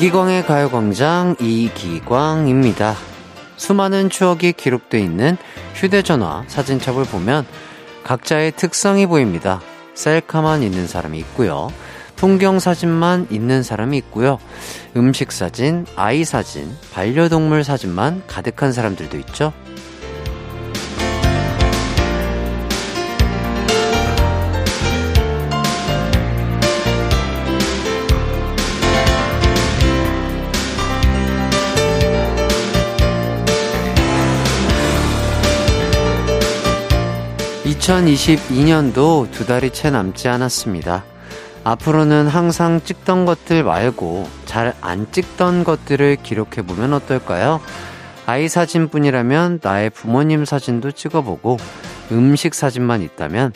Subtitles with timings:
[0.00, 2.96] 이기광의 가요광장 이기광입니다.
[3.58, 5.36] 수많은 추억이 기록되어 있는
[5.74, 7.46] 휴대전화 사진첩을 보면
[8.02, 9.60] 각자의 특성이 보입니다.
[9.92, 11.68] 셀카만 있는 사람이 있고요.
[12.16, 14.38] 풍경 사진만 있는 사람이 있고요.
[14.96, 19.52] 음식 사진, 아이 사진, 반려동물 사진만 가득한 사람들도 있죠.
[37.80, 41.04] 2022년도 두 달이 채 남지 않았습니다.
[41.64, 47.60] 앞으로는 항상 찍던 것들 말고 잘 안 찍던 것들을 기록해보면 어떨까요?
[48.26, 51.56] 아이 사진뿐이라면 나의 부모님 사진도 찍어보고
[52.12, 53.52] 음식 사진만 있다면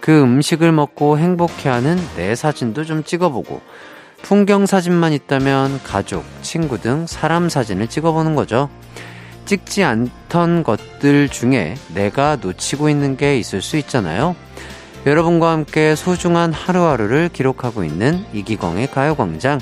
[0.00, 3.60] 그 음식을 먹고 행복해하는 내 사진도 좀 찍어보고
[4.22, 8.68] 풍경 사진만 있다면 가족, 친구 등 사람 사진을 찍어보는 거죠.
[9.48, 14.36] 찍지 않던 것들 중에 내가 놓치고 있는 게 있을 수 있잖아요.
[15.06, 19.58] 여러분과 함께 소중한 하루하루를 기록하고 있는 이기광의 가요광장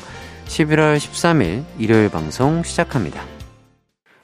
[0.46, 3.24] 11월 13일 일요일 방송 시작합니다.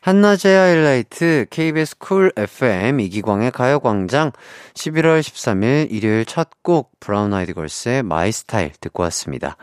[0.01, 4.33] 한낮의 하이라이트 KBS 쿨 FM 이기광의 가요광장
[4.75, 9.57] 11월 13일 일요일 첫 곡 브라운 아이드 걸스의 My Style 듣고 왔습니다.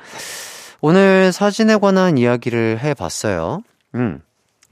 [0.79, 3.63] 오늘 사진에 관한 이야기를 해봤어요.
[3.95, 4.21] 음.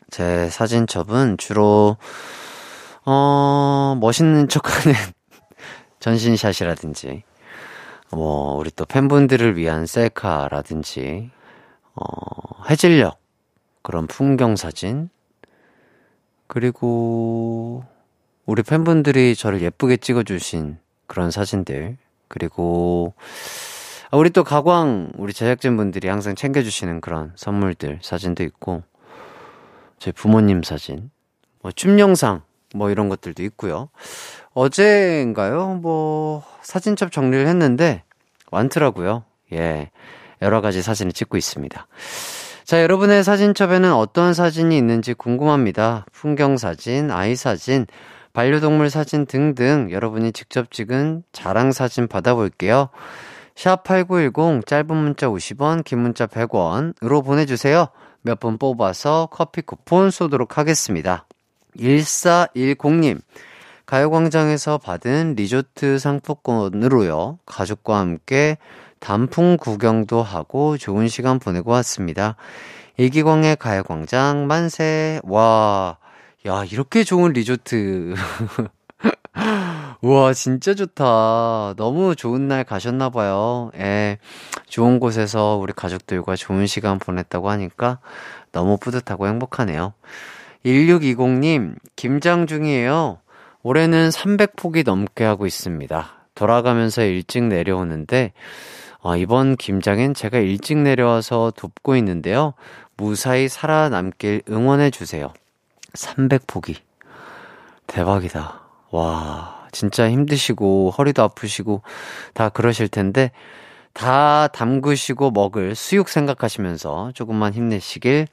[0.10, 1.98] 제 사진첩은 주로,
[3.06, 4.94] 어, 멋있는 척하는
[6.00, 7.24] 전신샷이라든지,
[8.12, 11.30] 뭐, 우리 또 팬분들을 위한 셀카라든지,
[11.96, 13.18] 어, 해질녘,
[13.82, 15.10] 그런 풍경 사진,
[16.48, 17.84] 그리고,
[18.46, 21.98] 우리 팬분들이 저를 예쁘게 찍어주신 그런 사진들,
[22.30, 23.14] 그리고,
[24.14, 28.84] 우리 또 가광, 우리 제작진분들이 항상 챙겨주시는 그런 선물들, 사진도 있고,
[30.00, 31.10] 제 부모님 사진,
[31.62, 32.42] 뭐 춤 영상,
[32.76, 33.90] 뭐 이런 것들도 있고요.
[34.54, 35.80] 어제인가요?
[35.82, 38.04] 뭐 사진첩 정리를 했는데
[38.52, 39.24] 많더라고요.
[39.54, 39.92] 예.
[40.42, 41.88] 여러 가지 사진을 찍고 있습니다.
[42.64, 46.06] 자, 여러분의 사진첩에는 어떤 사진이 있는지 궁금합니다.
[46.12, 47.86] 풍경 사진, 아이 사진,
[48.34, 52.90] 반려동물 사진 등등 여러분이 직접 찍은 자랑 사진 받아볼게요.
[53.56, 57.88] 샵8910 짧은 문자 50원, 긴 문자 100원으로 보내주세요.
[58.22, 61.26] 몇 분 뽑아서 커피 쿠폰 쏘도록 하겠습니다.
[61.78, 63.20] 1410님,
[63.86, 68.58] 가요광장에서 받은 리조트 상품권으로요, 가족과 함께
[69.00, 72.36] 단풍 구경도 하고 좋은 시간 보내고 왔습니다.
[72.98, 75.98] 이기광의 가요광장 만세, 와,
[76.48, 78.16] 야, 이렇게 좋은 리조트.
[80.02, 81.74] 우와, 진짜 좋다.
[81.76, 83.72] 너무 좋은 날 가셨나봐요.
[83.78, 84.20] 예.
[84.68, 88.00] 좋은 곳에서 우리 가족들과 좋은 시간 보냈다고 하니까
[88.52, 89.94] 너무 뿌듯하고 행복하네요.
[90.66, 93.20] 1620님, 김장 중이에요.
[93.64, 96.14] 올해는 300폭이 넘게 하고 있습니다.
[96.36, 98.34] 돌아가면서 일찍 내려오는데,
[99.00, 102.54] 어, 이번 김장엔 제가 일찍 내려와서 돕고 있는데요.
[102.98, 105.34] 무사히 살아남길 응원해주세요.
[105.94, 106.76] 300폭이.
[107.88, 108.62] 대박이다.
[108.92, 109.57] 와.
[109.78, 111.84] 진짜 힘드시고 허리도 아프시고
[112.34, 113.30] 다 그러실 텐데
[113.94, 118.28] 다 담그시고 먹을 수육 생각하시면서 조금만 힘내시길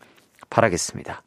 [0.49, 1.23] 바라겠습니다.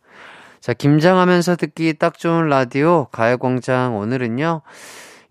[0.59, 4.63] 자, 김장하면서 듣기 딱 좋은 라디오 가요광장 오늘은요.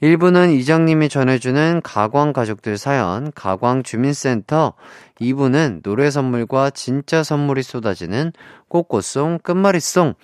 [0.05, 4.75] 1부는 이장님이 전해주는 가광 가족들 사연, 가광 주민센터.
[5.21, 8.33] 2부는 노래 선물과 진짜 선물이 쏟아지는
[8.69, 10.15] 꽃꽃송, 끝말잇송.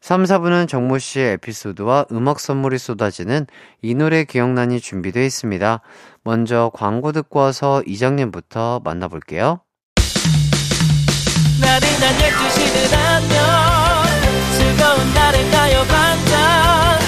[0.00, 3.46] 3, 4부는 정모 씨의 에피소드와 음악 선물이 쏟아지는
[3.82, 5.80] 이 노래 기억난이 준비되어 있습니다.
[6.24, 9.60] 먼저 광고 듣고 와서 이장님부터 만나볼게요.
[11.60, 13.40] 나른한 12시는 안녕.
[14.56, 16.98] 즐거운 날을 가요 반짝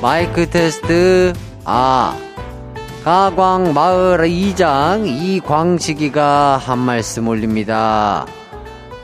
[0.01, 1.33] 마이크 테스트
[1.65, 2.17] 아
[3.03, 8.25] 가광 마을 이장 이광식이가 한 말씀 올립니다.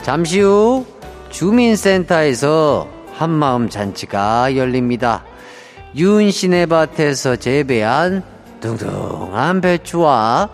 [0.01, 0.85] 잠시 후
[1.35, 5.25] 주민센터에서 한마음 잔치가 열립니다.
[5.93, 8.23] 윤씨네 밭에서 재배한
[8.61, 10.49] 둥둥한 배추와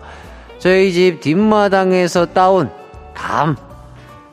[0.58, 2.68] 저희 집 뒷마당에서 따온
[3.14, 3.56] 감,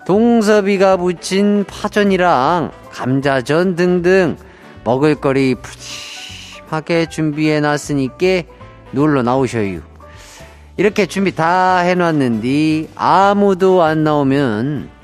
[0.08, 4.36] 동섭이가 부친 파전이랑 감자전 등등
[4.84, 8.42] 먹을거리 푸짐하게 준비해 놨으니까
[8.90, 9.82] 놀러 나오셔요.
[10.78, 14.99] 이렇게 준비 다 해놨는데 아무도 안 나오면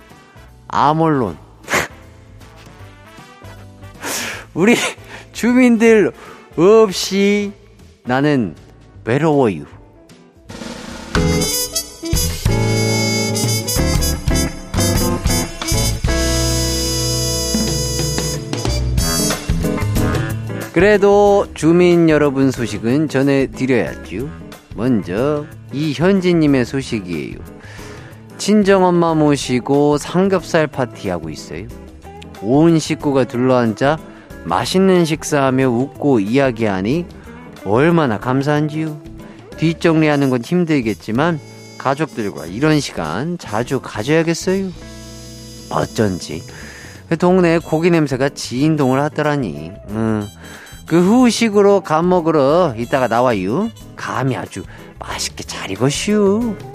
[0.75, 1.37] 아몰론
[4.53, 4.75] 우리
[5.31, 6.11] 주민들
[6.57, 7.53] 없이
[8.03, 8.55] 나는
[9.05, 9.63] 외로워요.
[20.73, 24.29] 그래도 주민 여러분 소식은 전해드려야죠.
[24.75, 27.54] 먼저 이현진님의 소식이에요.
[28.45, 31.67] 친정엄마 모시고 삼겹살 파티하고 있어요.
[32.43, 33.97] 온 식구가 둘러앉아
[34.43, 37.07] 맛있는 식사하며 웃고 이야기하니
[37.65, 39.01] 얼마나 감사한지요.
[39.57, 41.39] 뒷정리하는 건 힘들겠지만
[41.79, 44.69] 가족들과 이런 시간 자주 가져야겠어요.
[45.71, 46.43] 어쩐지
[47.17, 49.71] 동네에 고기 냄새가 진동을 하더라니.
[49.89, 50.23] 음.
[50.85, 53.71] 그 후식으로 감 먹으러 이따가 나와요.
[53.95, 54.63] 감이 아주
[54.99, 56.74] 맛있게 잘 익었슈.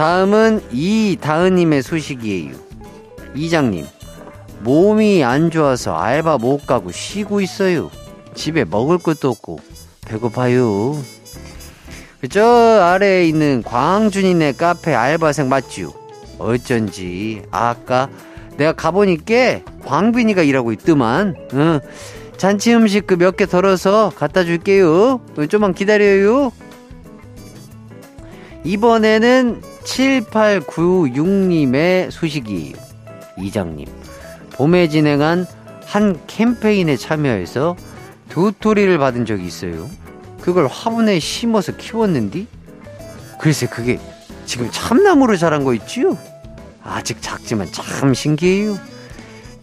[0.00, 2.54] 다음은 이다은님의 소식이에요.
[3.34, 3.84] 이장님,
[4.60, 7.90] 몸이 안 좋아서 알바 못 가고 쉬고 있어요.
[8.32, 9.60] 집에 먹을 것도 없고
[10.06, 10.96] 배고파요.
[12.30, 12.42] 저
[12.80, 15.92] 아래에 있는 광준이네 카페 알바생 맞죠?
[16.38, 18.08] 어쩐지 아까
[18.56, 21.36] 내가 가보니까 광빈이가 일하고 있더만.
[21.52, 21.80] 응.
[22.38, 25.20] 잔치 음식 그 몇 개 덜어서 갖다 줄게요.
[25.50, 26.52] 좀만 기다려요.
[28.64, 32.74] 이번에는 7896님의 소식이에요.
[33.38, 33.86] 이장님.
[34.52, 35.46] 봄에 진행한
[35.84, 37.76] 한 캠페인에 참여해서
[38.28, 39.88] 도토리를 받은 적이 있어요.
[40.40, 42.46] 그걸 화분에 심어서 키웠는디?
[43.40, 43.98] 글쎄, 그게
[44.46, 46.16] 지금 참나무로 자란 거 있지요?
[46.82, 48.78] 아직 작지만 참 신기해요.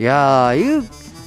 [0.04, 0.84] 야, 이거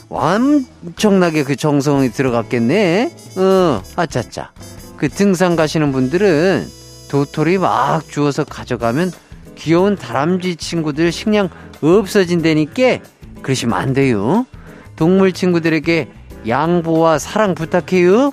[0.09, 3.13] 엄청나게 그 정성이 들어갔겠네?
[3.37, 4.53] 어, 아차차.
[4.97, 6.80] 그 등산 가시는 분들은
[7.11, 9.11] 도토리 막 주워서 가져가면
[9.57, 11.49] 귀여운 다람쥐 친구들 식량
[11.83, 13.01] 없어진다니까
[13.43, 14.47] 그러시면 안 돼요.
[14.95, 16.09] 동물 친구들에게
[16.47, 18.33] 양보와 사랑 부탁해요.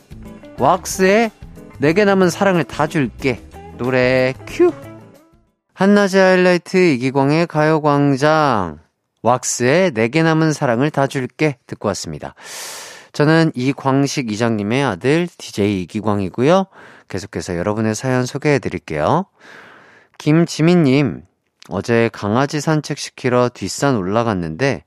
[0.60, 1.32] 왁스에
[1.80, 3.42] 내게 남은 사랑을 다 줄게.
[3.80, 4.72] 노래 큐.
[5.74, 8.78] 한낮의 하이라이트 이기광의 가요광장.
[9.24, 12.36] 왁스의 내게 남은 사랑을 다 줄게 듣고 왔습니다.
[13.12, 16.68] 저는 이광식 이장님의 아들 DJ 이기광이고요.
[17.08, 19.26] 계속해서 여러분의 사연 소개해 드릴게요.
[20.18, 21.24] 김지민님,
[21.70, 24.84] 어제 강아지 산책시키러 뒷산 올라갔는데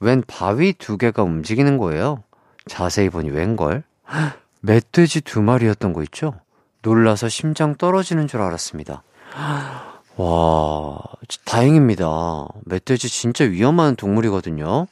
[0.00, 2.22] 웬 바위 두 개가 움직이는 거예요.
[2.66, 3.82] 자세히 보니 웬걸?
[4.60, 6.34] 멧돼지 두 마리였던 거 있죠?
[6.82, 9.02] 놀라서 심장 떨어지는 줄 알았습니다.
[10.16, 10.98] 와,
[11.44, 12.48] 다행입니다.
[12.64, 14.86] 멧돼지 진짜 위험한 동물이거든요.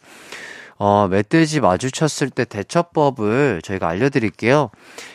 [0.79, 4.71] 어, 멧돼지 마주쳤을 때 대처법을 저희가 알려드릴게요.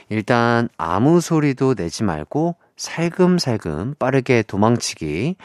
[0.10, 5.36] 일단 아무 소리도 내지 말고 살금살금 빠르게 도망치기.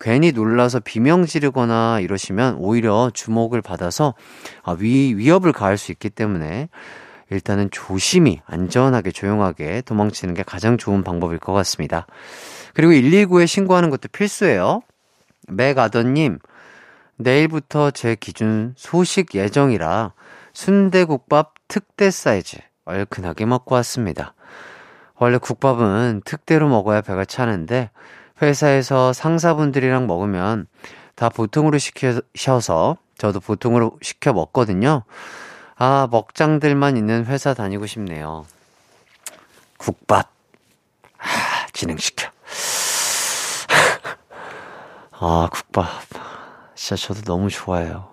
[0.00, 4.14] 괜히 놀라서 비명 지르거나 이러시면 오히려 주목을 받아서
[4.62, 6.68] 아, 위, 위협을 가할 수 있기 때문에
[7.30, 12.06] 일단은 조심히 안전하게 조용하게 도망치는 게 가장 좋은 방법일 것 같습니다.
[12.74, 14.82] 그리고 119에 신고하는 것도 필수예요.
[15.46, 16.38] 맥아더님,
[17.20, 20.14] 내일부터 제 기준 소식 예정이라
[20.54, 24.34] 순대국밥 특대 사이즈 얼큰하게 먹고 왔습니다.
[25.16, 27.90] 원래 국밥은 특대로 먹어야 배가 차는데
[28.40, 30.66] 회사에서 상사분들이랑 먹으면
[31.14, 35.02] 다 보통으로 시켜서 저도 보통으로 시켜 먹거든요.
[35.76, 38.46] 아, 먹장들만 있는 회사 다니고 싶네요.
[39.76, 40.30] 국밥.
[41.18, 42.30] 아, 진행시켜.
[45.20, 46.39] 아, 국밥.
[46.80, 48.08] 진짜 저도 너무 좋아해요.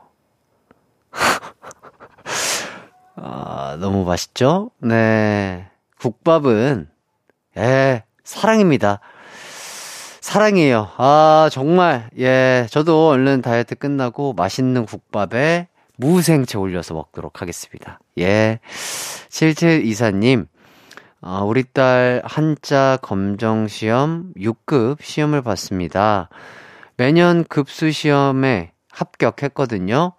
[3.16, 4.72] 아, 너무 맛있죠?
[4.80, 5.70] 네.
[6.02, 6.90] 국밥은,
[7.56, 9.00] 예, 사랑입니다.
[10.20, 10.90] 사랑이에요.
[10.98, 18.02] 아, 정말, 예, 저도 얼른 다이어트 끝나고 맛있는 국밥에 무생채 올려서 먹도록 하겠습니다.
[18.20, 18.60] 예.
[19.30, 20.46] 7724님,
[21.22, 26.28] 아, 우리 딸 한자 검정시험 6급 시험을 봤습니다.
[26.98, 30.14] 매년 급수 시험에 합격했거든요.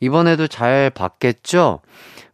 [0.00, 1.80] 이번에도 잘 봤겠죠?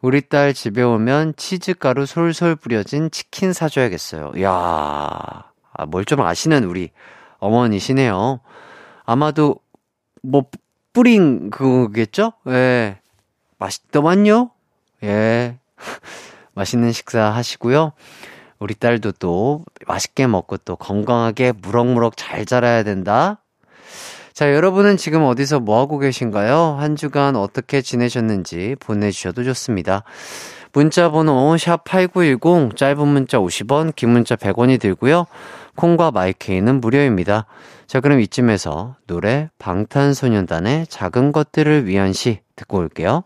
[0.00, 4.32] 우리 딸 집에 오면 치즈가루 솔솔 뿌려진 치킨 사줘야겠어요.
[4.36, 6.90] 이야, 아, 뭘 좀 아시는 우리
[7.38, 8.40] 어머니시네요.
[9.04, 9.56] 아마도
[10.22, 10.44] 뭐
[10.92, 12.32] 뿌린 그거겠죠?
[12.48, 12.98] 예.
[13.58, 14.50] 맛있더만요?
[15.02, 15.58] 예.
[16.54, 17.92] 맛있는 식사 하시고요.
[18.60, 23.42] 우리 딸도 또 맛있게 먹고 또 건강하게 무럭무럭 잘 자라야 된다.
[24.38, 26.76] 자, 여러분은 지금 어디서 뭐 하고 계신가요?
[26.78, 30.04] 한 주간 어떻게 지내셨는지 보내주셔도 좋습니다.
[30.73, 35.26] 문자 번호 샵8910 짧은 문자 50원, 긴 문자 100원이 들고요.
[35.75, 37.47] 콩과 마이케이는 무료입니다.
[37.88, 43.25] 자, 그럼 이쯤에서 노래 방탄소년단의 작은 것들을 위한 시 듣고 올게요.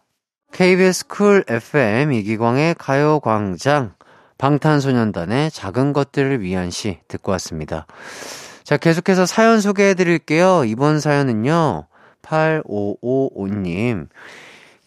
[0.53, 3.93] KBS 쿨 FM 이기광의 가요광장
[4.39, 7.87] 방탄소년단의 작은 것들을 위한 시 듣고 왔습니다.
[8.65, 10.65] 자, 계속해서 사연 소개해 드릴게요.
[10.65, 11.87] 이번 사연은요,
[12.23, 14.09] 8555님.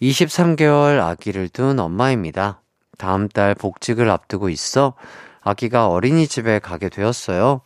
[0.02, 2.62] 23개월 아기를 둔 엄마입니다.
[2.98, 4.94] 다음 달 복직을 앞두고 있어
[5.42, 7.62] 아기가 어린이집에 가게 되었어요.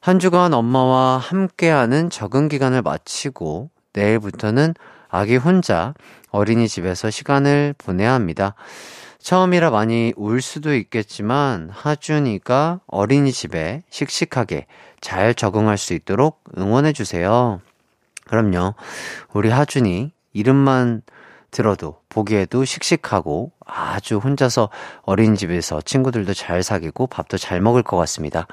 [0.00, 4.74] 한 주간 엄마와 함께하는 적응 기간을 마치고 내일부터는
[5.08, 5.94] 아기 혼자
[6.30, 8.54] 어린이집에서 시간을 보내야 합니다.
[9.20, 14.66] 처음이라 많이 울 수도 있겠지만 하준이가 어린이집에 씩씩하게
[15.00, 17.60] 잘 적응할 수 있도록 응원해 주세요.
[18.24, 18.74] 그럼요.
[19.32, 21.02] 우리 하준이 이름만
[21.50, 24.70] 들어도 보기에도 씩씩하고 아주 혼자서
[25.02, 28.46] 어린이집에서 친구들도 잘 사귀고 밥도 잘 먹을 것 같습니다.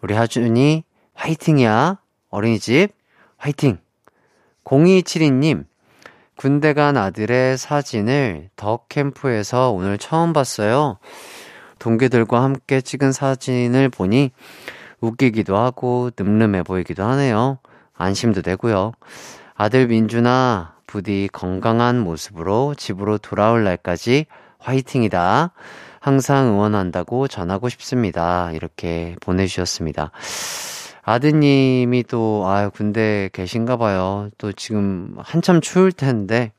[0.00, 0.84] 우리 하준이
[1.14, 1.98] 화이팅이야.
[2.30, 2.88] 어린이집
[3.36, 3.78] 화이팅.
[4.64, 5.64] 0272님,
[6.38, 10.98] 군대 간 아들의 사진을 덕 캠프에서 오늘 처음 봤어요.
[11.80, 14.30] 동기들과 함께 찍은 사진을 보니
[15.00, 17.58] 웃기기도 하고 늠름해 보이기도 하네요.
[17.92, 18.92] 안심도 되고요.
[19.56, 24.26] 아들 민준아, 부디 건강한 모습으로 집으로 돌아올 날까지
[24.60, 25.50] 화이팅이다.
[25.98, 28.52] 항상 응원한다고 전하고 싶습니다.
[28.52, 30.12] 이렇게 보내주셨습니다.
[31.08, 34.28] 아드님이 또, 아 군대 계신가 봐요.
[34.36, 36.52] 또 지금 한참 추울 텐데,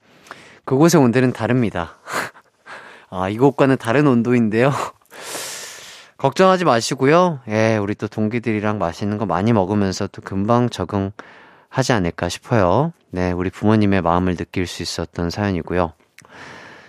[0.66, 1.98] 그곳에 온데는 다릅니다.
[3.12, 4.72] 아, 이곳과는 다른 온도인데요.
[6.18, 7.42] 걱정하지 마시고요.
[7.48, 12.92] 예, 우리 또 동기들이랑 맛있는 거 많이 먹으면서 또 금방 적응하지 않을까 싶어요.
[13.12, 15.94] 네, 우리 부모님의 마음을 느낄 수 있었던 사연이고요.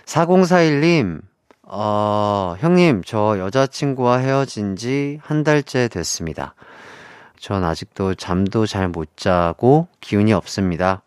[0.05, 1.21] 4041님,
[1.63, 6.55] 어, 형님, 저 여자친구와 헤어진 지 한 달째 됐습니다.
[7.41, 11.01] 전 아직도 잠도 잘 못 자고 기운이 없습니다.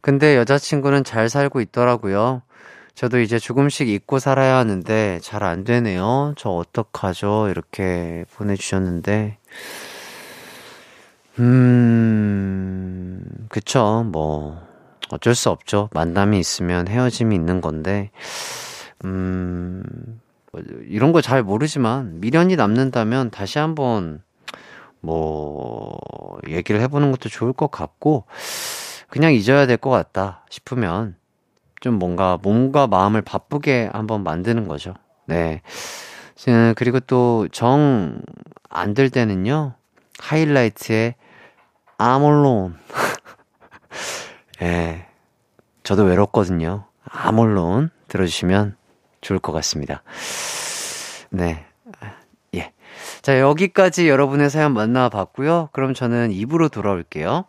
[0.00, 2.42] 근데 여자친구는 잘 살고 있더라고요.
[2.94, 6.34] 저도 이제 조금씩 잊고 살아야 하는데 잘 안 되네요.
[6.36, 7.48] 저 어떡하죠?
[7.50, 9.38] 이렇게 보내주셨는데.
[12.12, 14.04] 음, 그쵸.
[14.06, 14.60] 뭐,
[15.10, 15.88] 어쩔 수 없죠.
[15.92, 18.10] 만남이 있으면 헤어짐이 있는 건데,
[19.04, 19.82] 음,
[20.86, 24.22] 이런 거 잘 모르지만 미련이 남는다면 다시 한번
[25.02, 25.98] 뭐,
[26.48, 28.24] 얘기를 해보는 것도 좋을 것 같고,
[29.08, 31.16] 그냥 잊어야 될 것 같다 싶으면,
[31.80, 34.94] 좀 뭔가 몸과 마음을 바쁘게 한번 만드는 거죠.
[35.26, 35.62] 네.
[36.76, 39.74] 그리고 또 정안들 때는요,
[40.18, 41.16] 하이라이트에
[41.98, 42.78] 아몰론.
[44.62, 44.66] 예.
[44.66, 45.06] 네.
[45.82, 46.84] 저도 외롭거든요.
[47.04, 48.76] 아몰론 들어주시면
[49.20, 50.02] 좋을 것 같습니다.
[51.30, 51.64] 네.
[53.22, 55.70] 자, 여기까지 여러분의 사연 만나봤고요.
[55.72, 57.44] 그럼 저는 입으로 돌아올게요.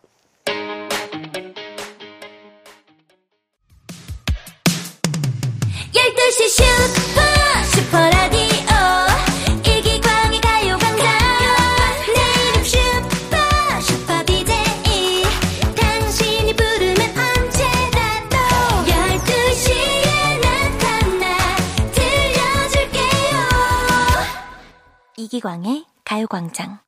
[25.44, 26.80] 이기광의 가요광장.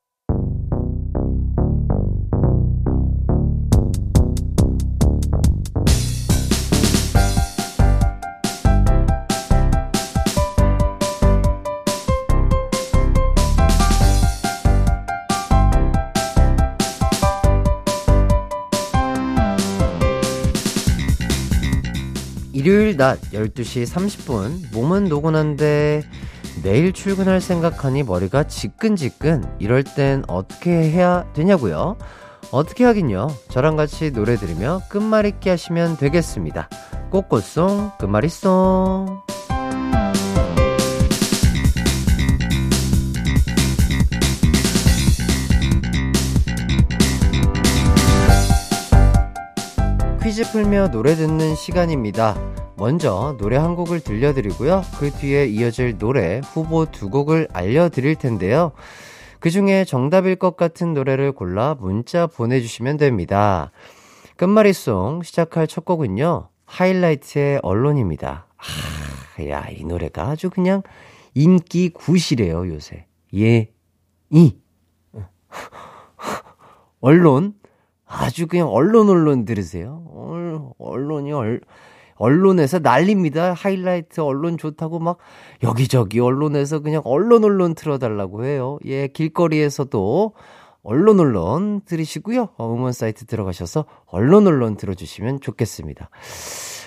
[22.54, 24.72] 일요일 낮 12시 30분.
[24.72, 26.04] 몸은 노곤한데
[26.66, 31.96] 내일 출근할 생각하니 머리가 지끈지끈 이럴 땐 어떻게 해야 되냐고요?
[32.50, 33.28] 어떻게 하긴요.
[33.50, 36.68] 저랑 같이 노래 들으며 끝말잇기 하시면 되겠습니다.
[37.10, 39.20] 꽃꽃송 끝말잇송
[50.26, 52.36] 퀴즈 풀며 노래 듣는 시간입니다.
[52.76, 54.82] 먼저 노래 한 곡을 들려드리고요.
[54.98, 58.72] 그 뒤에 이어질 노래 후보 두 곡을 알려드릴 텐데요.
[59.38, 63.70] 그 중에 정답일 것 같은 노래를 골라 문자 보내주시면 됩니다.
[64.34, 66.48] 끝말잇송 시작할 첫 곡은요.
[66.64, 68.48] 하이라이트의 언론입니다.
[68.56, 70.82] 하, 야, 이 노래가 아주 그냥
[71.34, 73.06] 인기 굿이래요, 요새.
[73.32, 73.70] 예,
[74.30, 74.56] 이.
[77.00, 77.54] 언론,
[78.06, 80.04] 아주 그냥 언론, 언론 들으세요.
[80.78, 81.60] 언론이 얼,
[82.14, 83.52] 언론에서 난립니다.
[83.52, 85.18] 하이라이트 언론 좋다고 막
[85.62, 88.78] 여기저기 언론에서 그냥 언론, 언론 틀어달라고 해요.
[88.86, 90.32] 예, 길거리에서도
[90.82, 92.50] 언론, 언론 들으시고요.
[92.56, 96.10] 어, 음원 사이트 들어가셔서 언론, 언론 들어주시면 좋겠습니다.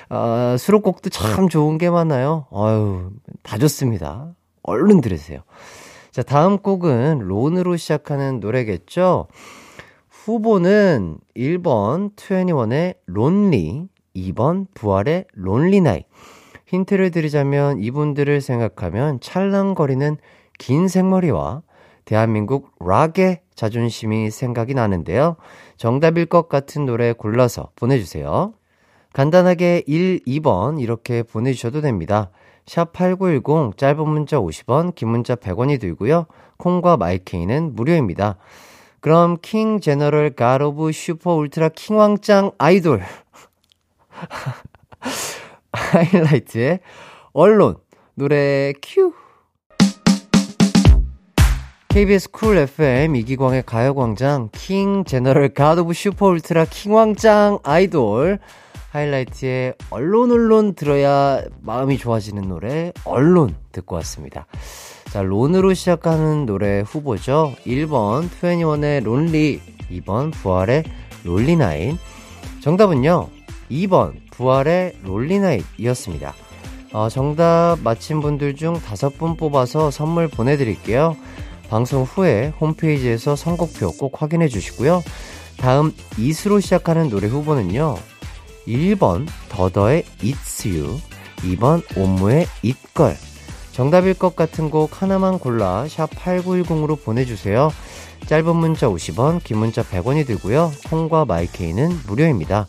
[0.07, 2.47] 아, 수록곡도 참 좋은 게 많아요.
[2.51, 3.11] 아유,
[3.43, 4.33] 다 좋습니다.
[4.63, 5.41] 얼른 들으세요.
[6.11, 9.27] 자, 다음 곡은 론으로 시작하는 노래겠죠?
[10.29, 16.03] 후보는 1번 21의 론리, 2번 부활의 론리나이.
[16.67, 20.17] 힌트를 드리자면 이분들을 생각하면 찰랑거리는
[20.59, 21.63] 긴 생머리와
[22.05, 25.35] 대한민국 락의 자존심이 생각이 나는데요.
[25.77, 28.53] 정답일 것 같은 노래 골라서 보내주세요.
[29.13, 32.29] 간단하게 1, 2번 이렇게 보내주셔도 됩니다.
[32.67, 36.27] 샵 8910 짧은 문자 50원, 긴 문자 100원이 들고요.
[36.57, 38.37] 콩과 마이케이는 무료입니다.
[39.01, 43.01] 그럼 King General God of Super Ultra 킹왕짱 아이돌.
[45.71, 46.79] 하이라이트의
[47.31, 47.77] Alone
[48.15, 49.13] 노래 큐.
[51.87, 58.39] KBS 쿨 FM 이기광의 가요광장 King General God of Super Ultra 킹왕짱 아이돌.
[58.91, 64.45] 하이라이트의 Alone Alone 들어야 마음이 좋아지는 노래 Alone 듣고 왔습니다.
[65.11, 67.55] 자, 론으로 시작하는 노래 후보죠.
[67.65, 69.59] 1번 21의 론리,
[69.91, 70.83] 2번 부활의
[71.23, 71.97] 롤리나인.
[72.61, 73.27] 정답은요.
[73.71, 76.33] 2번 부활의 롤리나잇이었습니다.
[76.93, 81.17] 어, 정답 맞힌 분들 중 다섯 분 뽑아서 선물 보내드릴게요.
[81.69, 85.01] 방송 후에 홈페이지에서 선곡표 꼭 확인해 주시고요.
[85.57, 87.95] 다음 이수로 시작하는 노래 후보는요.
[88.67, 90.99] 1번 더더의 It's You,
[91.37, 93.28] 2번 옴무의 It걸.
[93.79, 97.71] 정답일 것 같은 곡 하나만 골라 샵 8910으로 보내주세요.
[98.27, 100.69] 짧은 문자 50원, 긴 문자 100원이 들고요.
[100.89, 102.67] 콩과 마이케이는 무료입니다.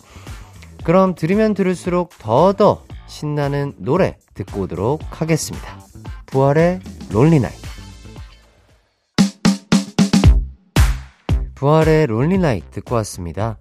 [0.85, 5.81] 그럼 들으면 들을수록 더더 신나는 노래 듣고 오도록 하겠습니다.
[6.27, 6.79] 부활의
[7.11, 7.55] 롤리나이
[11.57, 13.59] 부활의 롤리나이 듣고 왔습니다.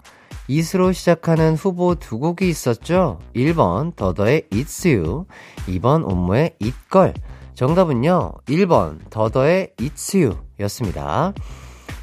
[0.48, 3.20] 이스로 시작하는 후보 두 곡이 있었죠?
[3.36, 5.26] 1번 더더의 It's You,
[5.66, 7.16] 2번 옴모의 It걸.
[7.64, 11.34] 정답은요, 1번 더더의 It's You 였습니다.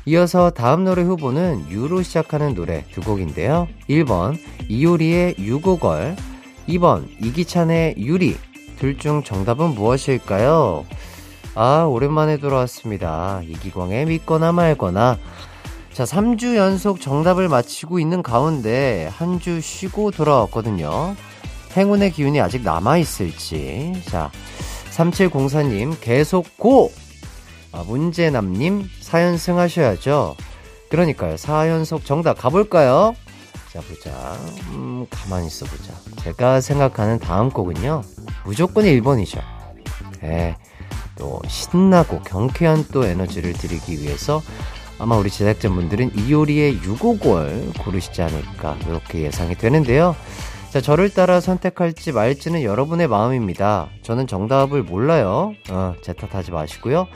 [0.05, 3.66] 이어서 다음 노래 후보는 유로 시작하는 노래 두 곡인데요.
[3.88, 4.38] 1번
[4.69, 6.14] 이효리의 유고걸,
[6.69, 8.37] 2번 이기찬의 유리.
[8.79, 10.85] 둘 중 정답은 무엇일까요?
[11.55, 13.40] 아, 오랜만에 돌아왔습니다.
[13.45, 15.16] 이기광의 믿거나 말거나.
[15.95, 21.16] 자, 3주 연속 정답을 맞히고 있는 가운데 한 주 쉬고 돌아왔거든요.
[21.75, 24.03] 행운의 기운이 아직 남아있을지.
[24.05, 24.31] 자,
[24.97, 26.91] 3704님, 계속 고!
[27.73, 30.37] 아, 문재남님, 4연승 하셔야죠.
[30.89, 31.35] 그러니까요.
[31.35, 33.15] 4연속 정답 가볼까요?
[33.71, 34.11] 자, 보자.
[34.71, 35.93] 음, 가만히 있어 보자.
[36.23, 38.03] 제가 생각하는 다음 곡은요.
[38.45, 39.43] 무조건 1번이죠.
[40.23, 40.57] 예.
[41.19, 44.43] 또, 신나고 경쾌한 또 에너지를 드리기 위해서
[44.99, 50.17] 아마 우리 제작자분들은 이효리의 유곡월 고르시지 않을까, 이렇게 예상이 되는데요.
[50.77, 53.89] 자, 저를 따라 선택할지 말지는 여러분의 마음입니다.
[54.03, 55.55] 저는 정답을 몰라요.
[55.71, 57.07] 어, 제 탓하지 마시고요.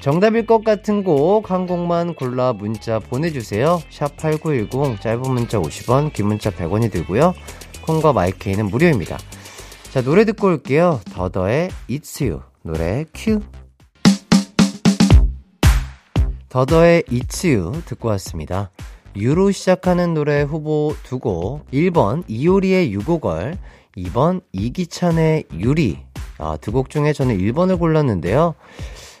[0.00, 3.82] 정답일 것 같은 곡 한 곡만 골라 문자 보내주세요.
[3.90, 7.34] 샵 8910 짧은 문자 50원 긴 문자 100원이 들고요.
[7.82, 9.18] 콩과 마이케이는 무료입니다.
[9.90, 10.98] 자 노래 듣고 올게요.
[11.12, 13.40] 더더의 It's You 노래 큐
[16.48, 18.70] 더더의 It's You 듣고 왔습니다.
[19.16, 23.58] 유로 시작하는 노래 후보 두곡 1번 이효리의 유고걸
[23.96, 25.98] 2번 이기찬의 유리
[26.38, 28.54] 아, 두 곡 중에 저는 1번을 골랐는데요.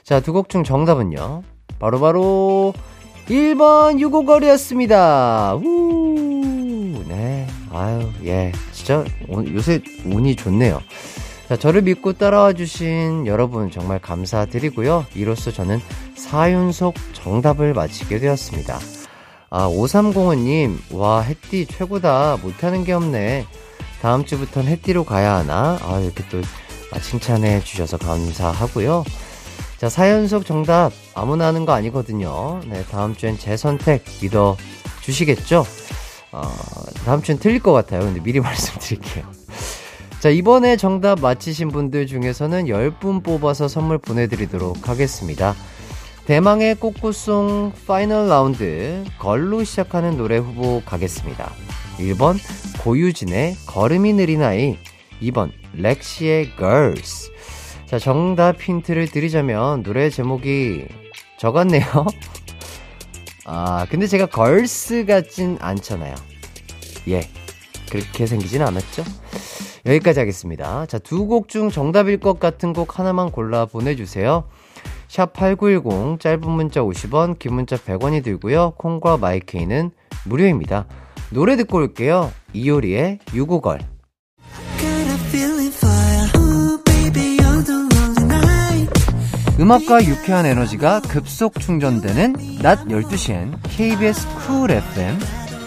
[0.02, 1.42] 자, 두 곡 중 정답은요.
[1.78, 2.74] 바로바로 바로
[3.28, 5.56] 1번 유고걸이었습니다.
[5.56, 7.04] 우!
[7.06, 7.46] 네.
[7.70, 8.50] 아유, 예.
[8.72, 9.04] 진짜
[9.54, 10.80] 요새 운이 좋네요.
[11.48, 15.06] 자, 저를 믿고 따라와 주신 여러분 정말 감사드리고요.
[15.14, 15.78] 이로써 저는
[16.16, 18.78] 4연속 정답을 마치게 되었습니다.
[19.54, 22.38] 아, 5305님, 와, 햇띠 최고다.
[22.42, 23.46] 못하는 게 없네.
[24.00, 25.78] 다음 주부터는 햇띠로 가야 하나?
[25.82, 26.40] 아, 이렇게 또
[26.98, 29.04] 칭찬해 주셔서 감사하고요.
[29.76, 32.60] 자, 4연속 정답 아무나 하는 거 아니거든요.
[32.66, 34.56] 네, 다음 주엔 제 선택 믿어
[35.02, 35.66] 주시겠죠?
[36.32, 36.50] 어,
[37.04, 38.00] 다음 주엔 틀릴 것 같아요.
[38.00, 39.26] 근데 미리 말씀드릴게요.
[40.20, 45.54] 자, 이번에 정답 맞히신 분들 중에서는 10분 뽑아서 선물 보내드리도록 하겠습니다.
[46.26, 51.50] 대망의 꽃꽃송 final round 걸로 시작하는 노래 후보 가겠습니다.
[51.98, 52.36] 1번
[52.82, 54.76] 고유진의 걸음이 느린 아이
[55.20, 57.30] 2번 렉시의 Girls.
[57.86, 60.86] 자, 정답 힌트를 드리자면 노래 제목이
[61.38, 61.84] 적었네요.
[63.44, 66.14] 아, 근데 제가 걸스 같진 않잖아요.
[67.08, 67.28] 예.
[67.90, 69.04] 그렇게 생기진 않았죠?
[69.84, 70.86] 여기까지 하겠습니다.
[70.86, 74.44] 자, 두 곡 중 정답일 것 같은 곡 하나만 골라 보내주세요.
[75.12, 78.72] 샵 8910, 짧은 문자 50원, 긴 문자 100원이 들고요.
[78.78, 79.90] 콩과 마이케이는
[80.24, 80.86] 무료입니다.
[81.28, 82.32] 노래 듣고 올게요.
[82.54, 83.80] 이효리의 유고걸.
[89.60, 95.18] 음악과 유쾌한 에너지가 급속 충전되는 낮 12시엔 KBS 쿨 FM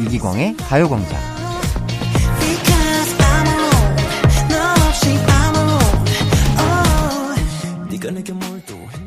[0.01, 1.35] 이기광의 가요광장.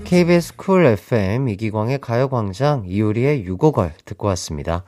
[0.08, 4.82] KBS 쿨 FM 이기광의 가요광장 이효리의 U-Go-Girl 듣고 왔습니다.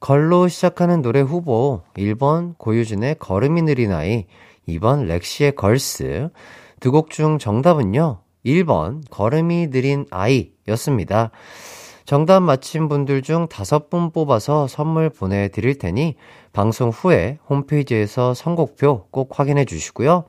[0.00, 4.24] 걸로 시작하는 노래 후보 1번 고유진의 걸음이 느린 아이
[4.66, 6.30] 2번 렉시의 걸스
[6.80, 11.32] 두 곡 중 정답은요 1번 걸음이 느린 아이였습니다.
[12.06, 16.14] 정답 맞힌 분들 중 다섯 분 뽑아서 선물 보내드릴 테니
[16.54, 20.24] 방송 후에 홈페이지에서 선곡표 꼭 확인해 주시고요.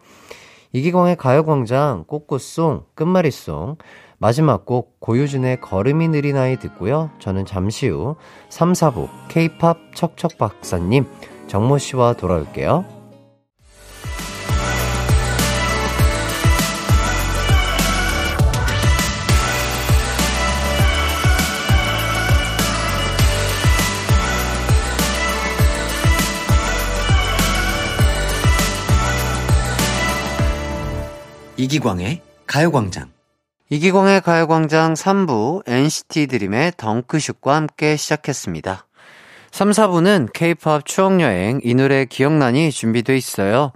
[0.73, 3.75] 이기광의 가요광장 꽃꽃송 끝말잇송
[4.17, 7.09] 마지막 곡 고유진의 걸음이 느린 아이 듣고요.
[7.19, 8.15] 저는 잠시 후
[8.49, 11.05] 3, 4부 K-팝 척척박사님
[11.47, 13.00] 정모 씨와 돌아올게요.
[31.61, 33.11] 이기광의 가요광장
[33.69, 38.87] 이기광의 가요광장 3부 NCT 드림의 덩크슛과 함께 시작했습니다.
[39.51, 43.73] 3, 4부는 K-팝 추억여행 이 노래 기억나니 준비돼 있어요.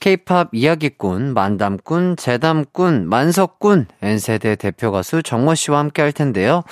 [0.00, 6.64] K-팝 이야기꾼, 만담꾼, 재담꾼, 만석꾼, N세대 대표 가수 정모 씨와 함께 할 텐데요.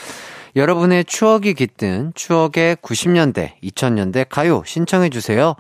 [0.56, 5.54] 여러분의 추억이 깃든 추억의 90년대, 2000년대 가요 신청해 주세요.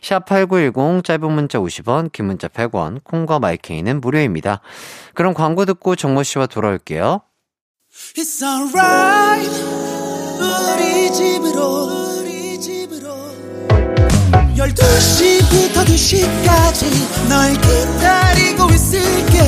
[0.00, 4.62] 샵8910 짧은 문자 50원, 긴 문자 100원, 콩과 마이케이는 무료입니다.
[5.12, 7.20] 그럼 광고 듣고 정모 씨와 돌아올게요.
[10.40, 13.10] 우리 집으로 우리 집으로
[14.56, 19.38] 12시부터 2시까지 널 기다리고 있을게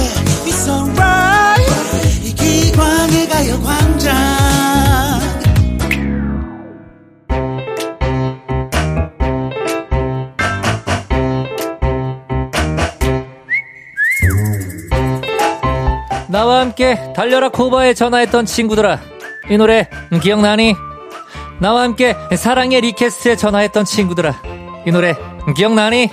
[0.45, 2.21] It's alright.
[2.23, 4.70] 이기광의 가요광장
[16.81, 18.99] 함께 달려라 코바에 전화했던 친구들아
[19.51, 19.91] 이 노래
[20.23, 20.75] 기억나니?
[21.61, 24.41] 나와 함께 사랑의 리퀘스트에 전화했던 친구들아
[24.87, 25.15] 이 노래
[25.55, 26.09] 기억나니?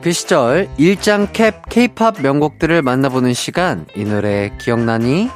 [0.00, 5.28] 그 시절 일짱 캡 케이팝 명곡들을 만나보는 시간 이 노래 기억나니?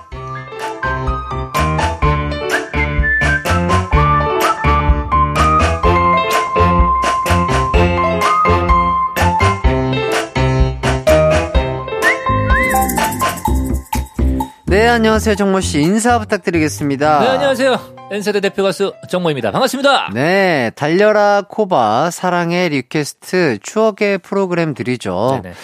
[14.76, 15.80] 네, 안녕하세요, 정모 씨.
[15.80, 17.20] 인사 부탁드리겠습니다.
[17.20, 17.80] 네, 안녕하세요.
[18.10, 19.50] N세대 대표 가수 정모입니다.
[19.50, 20.10] 반갑습니다.
[20.12, 25.40] 네, 달려라 코바 사랑의 리퀘스트 추억의 프로그램들이죠.
[25.42, 25.54] 네네.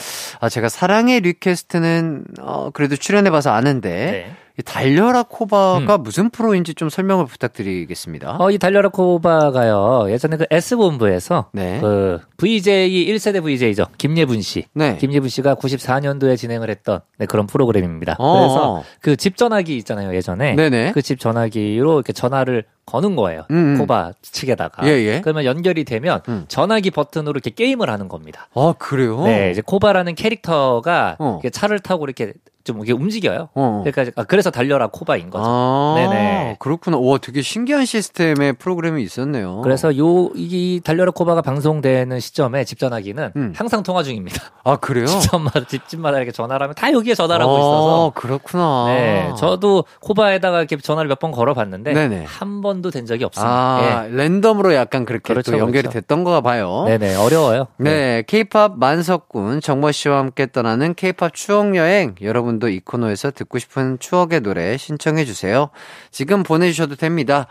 [0.41, 4.37] 아, 제가 사랑의 리퀘스트는 어, 그래도 출연해 봐서 아는데 네.
[4.63, 6.03] 이 달려라 코바가 음.
[6.05, 8.37] 무슨 프로인지 좀 설명을 부탁드리겠습니다.
[8.39, 10.07] 어, 이 달려라 코바가요.
[10.09, 11.81] 예전에 그 S본부에서 네.
[11.81, 13.87] 그 VJ 1세대 VJ죠.
[13.99, 14.65] 김예분 씨.
[14.73, 14.97] 네.
[14.99, 18.15] 김예분 씨가 94년도에 진행을 했던 네, 그런 프로그램입니다.
[18.21, 20.15] 어 그래서 그 집 전화기 있잖아요.
[20.15, 20.55] 예전에.
[20.93, 23.45] 그 집 전화기로 이렇게 전화를 거는 거예요.
[23.51, 23.75] 음.
[23.75, 23.79] 음.
[23.79, 24.87] 코바 측에다가.
[24.87, 25.21] 예, 예.
[25.21, 26.45] 그러면 연결이 되면 음.
[26.49, 28.49] 전화기 버튼으로 이렇게 게임을 하는 겁니다.
[28.55, 29.23] 아, 그래요?
[29.25, 31.41] 네, 이제 코바라는 캐릭터가 어.
[31.53, 32.33] 차를 타고 이렇게
[32.65, 33.49] 좀 이게 움직여요.
[33.55, 33.83] 어.
[33.85, 35.45] 그러니까 아, 그래서 달려라 코바인 거죠.
[35.47, 36.57] 아, 네네.
[36.59, 36.99] 그렇구나.
[36.99, 39.61] 와, 되게 신기한 시스템의 프로그램이 있었네요.
[39.63, 43.53] 그래서 요 이 달려라 코바가 방송되는 시점에 집 전화기는 음.
[43.57, 44.41] 항상 통화 중입니다.
[44.65, 45.07] 아 그래요?
[45.07, 48.13] 집집마다 집집마다 이렇게 전화를 하면 다 여기에 전화를 하고 아, 있어서.
[48.15, 48.85] 그렇구나.
[48.89, 52.25] 네, 저도 코바에다가 이렇게 전화를 몇 번 걸어봤는데 네네.
[52.27, 53.49] 한 번도 된 적이 없습니다.
[53.53, 54.17] 아, 네.
[54.17, 56.01] 랜덤으로 약간 그렇게 그렇죠, 연결이 그렇죠.
[56.01, 56.85] 됐던 거가 봐요.
[56.87, 57.67] 네네, 어려워요.
[57.77, 58.77] 네, 케이팝 네.
[58.79, 62.52] 만석군 정모 씨와 함께 떠나는 케이팝 추억 여행 여러분.
[62.53, 65.71] 여러분도 이 코너에서 듣고 싶은 추억의 노래 신청해 주세요.
[66.11, 67.47] 지금 보내주셔도 됩니다.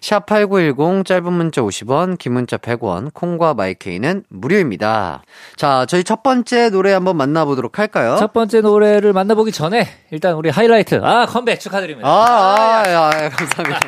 [0.00, 5.22] 샵8910 짧은 문자 50원, 긴 문자 100원, 콩과 마이케이는 무료입니다.
[5.56, 8.16] 자, 저희 첫 번째 노래 한번 만나보도록 할까요?
[8.18, 11.00] 첫 번째 노래를 만나보기 전에 일단 우리 하이라이트.
[11.02, 12.08] 아, 컴백 축하드립니다.
[12.08, 13.80] 아, 아, 아, 아 감사합니다.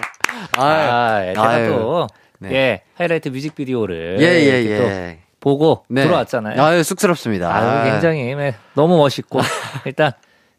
[0.57, 2.07] 아, 아, 제가 또
[2.41, 2.53] 네.
[2.53, 5.19] 예, 하이라이트 뮤직비디오를 예, 예, 예.
[5.41, 6.03] 보고 네.
[6.03, 6.61] 들어왔잖아요.
[6.61, 7.55] 아, 쑥스럽습니다.
[7.55, 9.41] 아, 굉장히 네, 너무 멋있고
[9.87, 10.13] 일단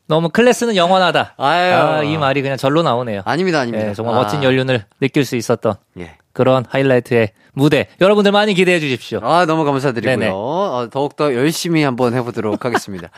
[0.10, 1.36] 너무 클래스는 영원하다.
[1.38, 1.74] 아유.
[1.76, 3.22] 아, 이 말이 그냥 절로 나오네요.
[3.26, 3.86] 아닙니다, 아닙니다.
[3.86, 4.18] 네, 정말 아.
[4.18, 6.18] 멋진 연륜을 느낄 수 있었던 예.
[6.40, 9.20] 그런 하이라이트의 무대 여러분들 많이 기대해 주십시오.
[9.22, 10.32] 아 너무 감사드리고요.
[10.34, 13.10] 어, 더욱 더 열심히 한번 해보도록 하겠습니다.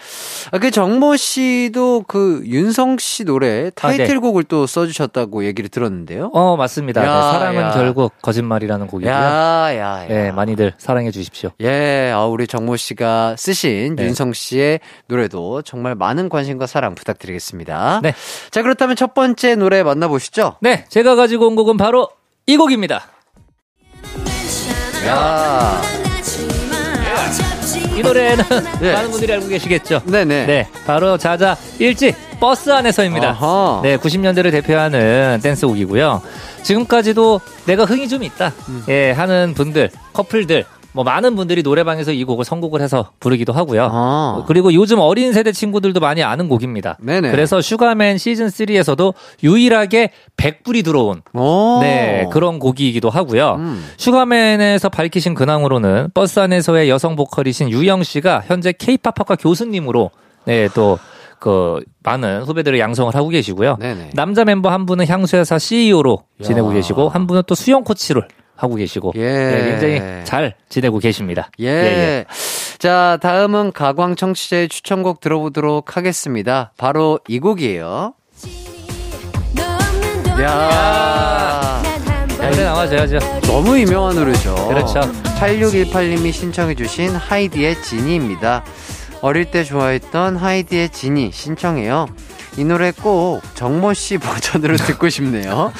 [0.52, 4.48] 아, 그 정모 씨도 그 윤성 씨 노래 타이틀곡을 아, 네.
[4.48, 6.32] 또 써주셨다고 얘기를 들었는데요.
[6.34, 7.06] 어 맞습니다.
[7.06, 7.72] 야, 네, 사랑은 야.
[7.74, 9.14] 결국 거짓말이라는 곡이고요.
[9.14, 11.52] 야, 야, 네 많이들 사랑해 주십시오.
[11.62, 14.06] 예, 아, 우리 정모 씨가 쓰신 네.
[14.06, 18.00] 윤성 씨의 노래도 정말 많은 관심과 사랑 부탁드리겠습니다.
[18.02, 18.16] 네.
[18.50, 20.56] 자 그렇다면 첫 번째 노래 만나보시죠.
[20.62, 22.10] 네, 제가 가지고 온 곡은 바로
[22.47, 23.04] 이 곡입니다.
[25.08, 25.82] 야.
[27.97, 28.43] 이 노래는
[28.82, 28.93] 네.
[28.93, 30.01] 많은 분들이 알고 계시겠죠?
[30.06, 30.45] 네네.
[30.45, 30.67] 네.
[30.86, 33.30] 바로 자자 1집 버스 안에서입니다.
[33.30, 33.82] 아하.
[33.84, 36.21] 네, 90년대를 대표하는 댄스곡이고요.
[36.63, 38.54] 지금까지도 내가 흥이 좀 있다.
[38.69, 38.84] 음.
[38.89, 43.89] 예, 하는 분들, 커플들, 뭐 많은 분들이 노래방에서 이 곡을 선곡을 해서 부르기도 하고요.
[43.91, 44.43] 아.
[44.47, 46.97] 그리고 요즘 어린 세대 친구들도 많이 아는 곡입니다.
[47.01, 47.32] 네네.
[47.32, 51.21] 그래서 슈가맨 시즌 3에서도 유일하게 100불이 들어온
[51.82, 53.56] 네, 그런 곡이기도 하고요.
[53.60, 53.86] 음.
[53.97, 60.12] 슈가맨에서 밝히신 근황으로는 버스 안에서의 여성 보컬이신 유영 씨가 현재 케이팝 학과 교수님으로
[60.45, 60.97] 네, 또
[61.41, 63.77] 그 많은 후배들을 양성을 하고 계시고요.
[63.80, 64.12] 네네.
[64.13, 68.27] 남자 멤버 한 분은 향수회사 CEO로 지내고 계시고 한 분은 또 수영 코치를
[68.62, 69.21] 하고 계시고 예.
[69.21, 71.50] 네, 굉장히 잘 지내고 계십니다.
[71.60, 71.65] 예.
[71.65, 72.26] 예, 예.
[72.78, 76.71] 자, 다음은 가광 청취자의 추천곡 들어보도록 하겠습니다.
[76.78, 78.13] 바로 이 곡이에요.
[80.41, 81.82] 야.
[82.38, 83.19] 노래 나와줘야죠.
[83.47, 84.54] 너무 유명한 노래죠.
[84.67, 85.00] 그렇죠.
[85.39, 88.63] 8618님이 신청해주신 하이디의 지니입니다.
[89.21, 92.08] 어릴 때 좋아했던 하이디의 지니 신청해요.
[92.58, 95.71] 이 노래 꼭 정모 씨 버전으로 듣고 싶네요.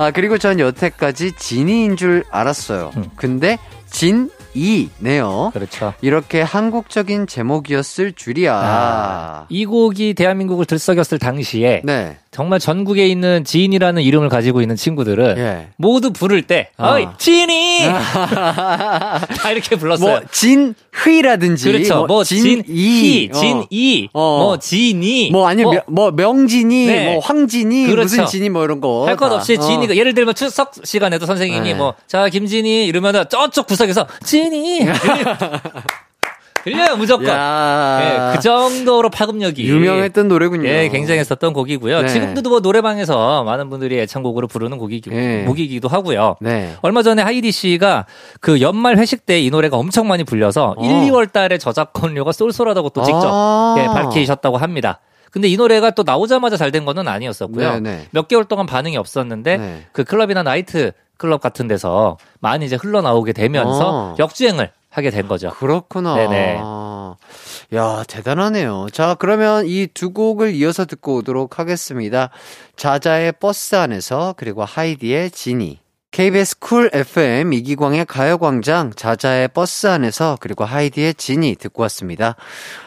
[0.00, 2.90] 아, 그리고 전 여태까지 진이인 줄 알았어요.
[2.96, 3.10] 음.
[3.16, 3.58] 근데
[3.90, 5.50] 진, 이네요.
[5.52, 5.94] 그렇죠.
[6.02, 8.54] 이렇게 한국적인 제목이었을 줄이야.
[8.54, 12.16] 아, 이 곡이 대한민국을 들썩였을 당시에 네.
[12.30, 15.68] 정말 전국에 있는 지인이라는 이름을 가지고 있는 친구들은 예.
[15.76, 16.90] 모두 부를 때 어.
[16.92, 20.08] 어이 지인이 다 이렇게 불렀어요.
[20.08, 22.06] 뭐 진휘라든지 그렇죠.
[22.06, 24.38] 뭐, 진이, 진이, 어.
[24.38, 27.12] 뭐 진이, 뭐 아니면 뭐, 뭐 명진이, 네.
[27.12, 28.02] 뭐 황진이, 그렇죠.
[28.02, 29.06] 무슨 진이 뭐 이런 거.
[29.06, 29.60] 할 것 없이 어.
[29.60, 31.74] 진이가 예를 들면 추석 시간에도 선생님이 네.
[31.74, 34.86] 뭐자 김진이 이러면은 저쪽 구석에서 진이
[36.62, 37.24] 들려요 무조건.
[37.26, 40.68] 네, 그 정도로 파급력이 유명했던 노래군요.
[40.68, 42.02] 예, 굉장했었던 곡이고요.
[42.02, 42.08] 네.
[42.08, 45.44] 지금도 뭐 노래방에서 많은 분들이 애창곡으로 부르는 곡이 네.
[45.46, 46.36] 곡이기도 하고요.
[46.42, 46.74] 네.
[46.82, 48.04] 얼마 전에 하이디 씨가
[48.40, 50.84] 그 연말 회식 때 이 노래가 엄청 많이 불려서 어.
[50.84, 55.00] 1, 2월 달에 저작권료가 쏠쏠하다고 또 직접 아~ 예, 밝히셨다고 합니다.
[55.30, 57.74] 근데 이 노래가 또 나오자마자 잘 된 거는 아니었었고요.
[57.74, 57.90] 네네.
[57.90, 58.06] 네.
[58.10, 59.86] 몇 개월 동안 반응이 없었는데 네.
[59.92, 64.14] 그 클럽이나 나이트 클럽 같은 데서 많이 이제 흘러나오게 되면서 어.
[64.18, 65.50] 역주행을 하게 된 거죠.
[65.50, 66.14] 그렇구나.
[66.16, 66.60] 네네.
[67.74, 68.86] 야, 대단하네요.
[68.92, 72.30] 자, 그러면 이 두 곡을 이어서 듣고 오도록 하겠습니다.
[72.76, 75.78] 자자의 버스 안에서, 그리고 하이디의 지니.
[76.12, 82.34] KBS 쿨 FM 이기광의 가요광장 자자의 버스 안에서 그리고 하이디의 진이 듣고 왔습니다.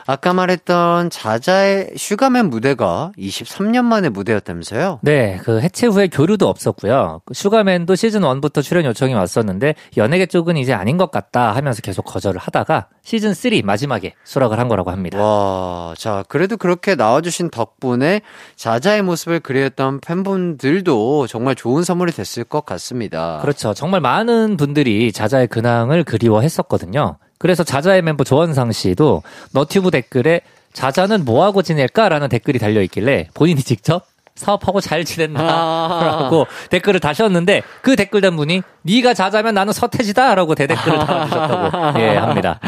[0.05, 4.99] 아까 말했던 자자의 슈가맨 무대가 23년 만에 무대였다면서요?
[5.03, 7.21] 네, 그 해체 후에 교류도 없었고요.
[7.25, 12.03] 그 슈가맨도 시즌 1부터 출연 요청이 왔었는데 연예계 쪽은 이제 아닌 것 같다 하면서 계속
[12.05, 15.21] 거절을 하다가 시즌 3 마지막에 수락을 한 거라고 합니다.
[15.21, 18.21] 와, 자, 그래도 그렇게 나와주신 덕분에
[18.55, 22.63] 자자의 모습을 그리웠던 팬분들도 정말 좋은 선물이 됐을 것.
[22.65, 23.39] 같습니다.
[23.41, 23.73] 그렇죠.
[23.73, 27.17] 정말 많은 분들이 자자의 근황을 그리워했었거든요.
[27.43, 30.39] 그래서 자자의 멤버 조원상 씨도 너튜브 댓글에
[30.71, 38.21] 자자는 뭐하고 지낼까라는 댓글이 달려있길래 본인이 직접 사업하고 잘 지낸다라고 아~ 댓글을 다셨는데 그 댓글
[38.21, 42.59] 단 분이 네가 자자면 나는 서태지다라고 대댓글을 달아주셨다고 예 합니다.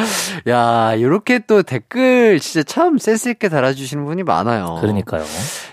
[0.48, 4.78] 야 이렇게 또 댓글 진짜 참 센스 있게 달아주시는 분이 많아요.
[4.82, 5.24] 그러니까요.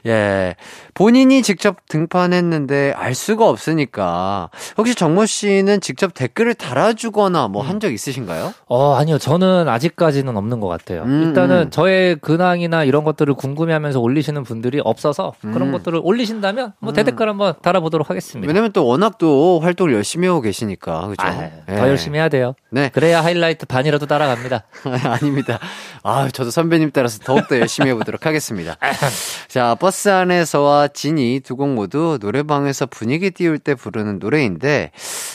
[0.06, 0.54] 예
[0.94, 7.94] 본인이 직접 등판했는데 알 수가 없으니까 혹시 정모 씨는 직접 댓글을 달아주거나 뭐 한적 음.
[7.94, 8.52] 있으신가요?
[8.66, 11.02] 어 아니요 저는 아직까지는 없는 것 같아요.
[11.04, 11.70] 음, 일단은 음.
[11.70, 15.72] 저의 근황이나 이런 것들을 궁금해하면서 올리시는 분들이 없어서 그런 음.
[15.72, 16.94] 것들을 올리신다면 뭐 음.
[16.94, 18.46] 대댓글 한번 달아보도록 하겠습니다.
[18.46, 21.26] 왜냐면 또 워낙 또 활동을 열심히 하고 계시니까 그죠?
[21.26, 21.76] 아, 네.
[21.76, 22.54] 더 열심히 해야 돼요.
[22.70, 22.90] 네.
[22.92, 24.64] 그래야 하이라이트 반이라도 따라갑니다.
[25.04, 25.58] 아닙니다.
[26.02, 28.76] 아 저도 선배님 따라서 더욱더 열심히 해보도록 하겠습니다.
[29.48, 34.90] 자 버스 안에서와 진이 두 곡 모두 노래방에서 분위기 띄울 때 부르는 노래인데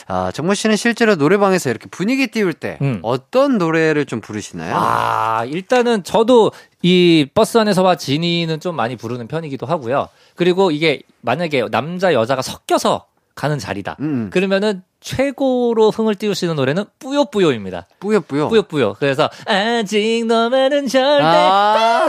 [0.06, 2.98] 아 정모 씨는 실제로 노래방에서 이렇게 분위기 띄울 때 음.
[3.02, 4.74] 어떤 노래를 좀 부르시나요?
[4.76, 10.08] 아 일단은 저도 이 버스 안에서와 진이는 좀 많이 부르는 편이기도 하고요.
[10.34, 13.96] 그리고 이게 만약에 남자 여자가 섞여서 가는 자리다.
[14.00, 14.30] 음.
[14.32, 17.86] 그러면은 최고로 흥을 띄울 수 있는 노래는 뿌요뿌요입니다.
[18.00, 18.48] 뿌요뿌요.
[18.48, 18.94] 뿌요뿌요.
[18.98, 22.08] 그래서 아직 너만은 절대 아~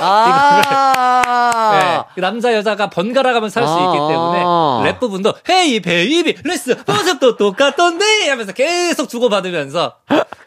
[0.00, 4.82] 아~ 네, 그 남자 여자가 번갈아 가면서 할수 있기 때문에 아.
[4.84, 9.94] 랩 부분도 Hey baby 레스 모습도 똑같던데 하면서 계속 주고받으면서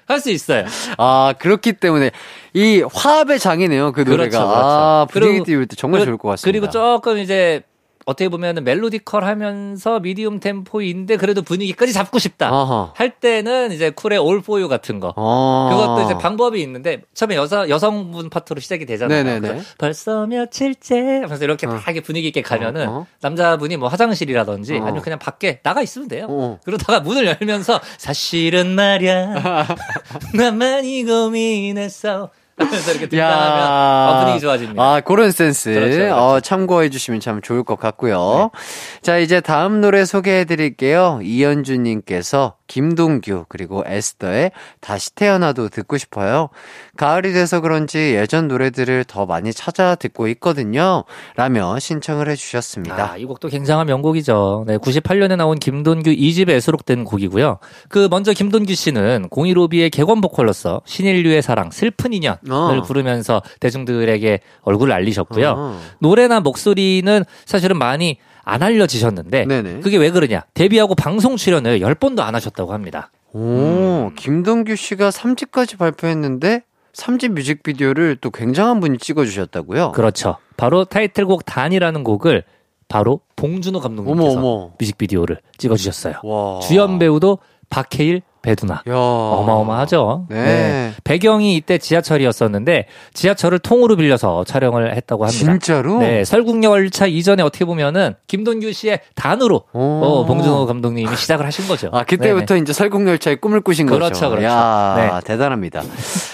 [0.06, 0.66] 할 수 있어요.
[0.98, 2.12] 아 그렇기 때문에
[2.54, 4.30] 이 화합의 장이네요 그 노래가.
[4.30, 4.66] 그렇죠, 그렇죠.
[4.66, 6.52] 아 분위기 띄울 때 정말 좋을 것 같습니다.
[6.52, 7.64] 그리고 조금 이제
[8.06, 12.94] 어떻게 보면 melodical 하면서 medium 템포인데 그래도 분위기까지 잡고 싶다 어허.
[12.96, 15.70] 할 때는 이제 쿨의 For You 같은 거 어.
[15.72, 19.42] 그것도 이제 방법이 있는데 처음에 여자 여성분 파트로 시작이 되잖아요.
[19.78, 21.72] 벌써 며칠째 하면서 이렇게 어.
[21.72, 23.08] 다 분위기 있게 가면은 어.
[23.22, 24.84] 남자분이 뭐 화장실이라든지 어.
[24.84, 26.28] 아니면 그냥 밖에 나가 있으면 돼요.
[26.30, 26.60] 어.
[26.64, 29.68] 그러다가 문을 열면서 사실은 말야
[30.36, 34.84] 나만이 고민했어 하면서 이렇게 등장하면 어, 분위기 좋아집니다.
[34.84, 35.74] 아, 그런 센스.
[35.74, 36.16] 그렇죠, 그렇죠.
[36.16, 38.52] 어, 참고해 주시면 참 좋을 것 같고요.
[38.54, 39.02] 네.
[39.02, 41.20] 자, 이제 다음 노래 소개해 드릴게요.
[41.24, 46.50] 이현주 님께서 김동규 그리고 에스더의 다시 태어나도 듣고 싶어요.
[46.98, 51.04] 가을이 돼서 그런지 예전 노래들을 더 많이 찾아 듣고 있거든요.
[51.36, 53.12] 라며 신청을 해 주셨습니다.
[53.12, 54.66] 아, 이 곡도 굉장한 명곡이죠.
[54.68, 57.60] 네, 98년에 나온 김동규 2집에 수록된 곡이고요.
[57.90, 62.82] 그 먼저 김동규 씨는 015B의 객원 보컬로서 신인류의 사랑 슬픈 인연을 어.
[62.82, 65.54] 부르면서 대중들에게 얼굴을 알리셨고요.
[65.58, 65.80] 어.
[66.00, 69.80] 노래나 목소리는 사실은 많이 안 알려지셨는데 네네.
[69.80, 70.44] 그게 왜 그러냐?
[70.54, 73.12] 데뷔하고 방송 출연을 10번도 안 하셨다고 합니다.
[73.32, 74.16] 오, 음.
[74.16, 79.94] 김동규 씨가 3집까지 발표했는데 3집 뮤직비디오를 또 굉장한 분이 찍어주셨다고요?
[79.94, 80.38] 그렇죠.
[80.58, 82.44] 바로 타이틀곡 단이라는 곡을
[82.88, 84.72] 바로 봉준호 감독님께서 어머, 어머.
[84.80, 86.16] 뮤직비디오를 찍어주셨어요.
[86.24, 86.60] 와.
[86.60, 88.84] 주연 배우도 박해일, 배두나.
[88.88, 88.94] 야.
[88.96, 90.28] 어마어마하죠.
[90.30, 90.44] 네.
[90.44, 90.94] 네.
[91.04, 95.40] 배경이 이때 지하철이었었는데 지하철을 통으로 빌려서 촬영을 했다고 합니다.
[95.40, 96.00] 진짜로?
[96.00, 96.24] 네.
[96.24, 101.90] 설국열차 이전에 어떻게 보면은 김동규 씨의 단으로 어, 봉준호 감독님이 시작을 하신 거죠.
[101.94, 102.64] 아 그때부터 네네.
[102.64, 104.30] 이제 설국열차의 꿈을 꾸신 그렇죠, 거죠.
[104.30, 104.46] 그렇죠.
[104.46, 105.20] 야, 네.
[105.26, 105.82] 대단합니다.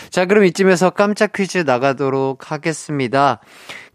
[0.09, 3.39] 자, 그럼 이쯤에서 깜짝 퀴즈 나가도록 하겠습니다.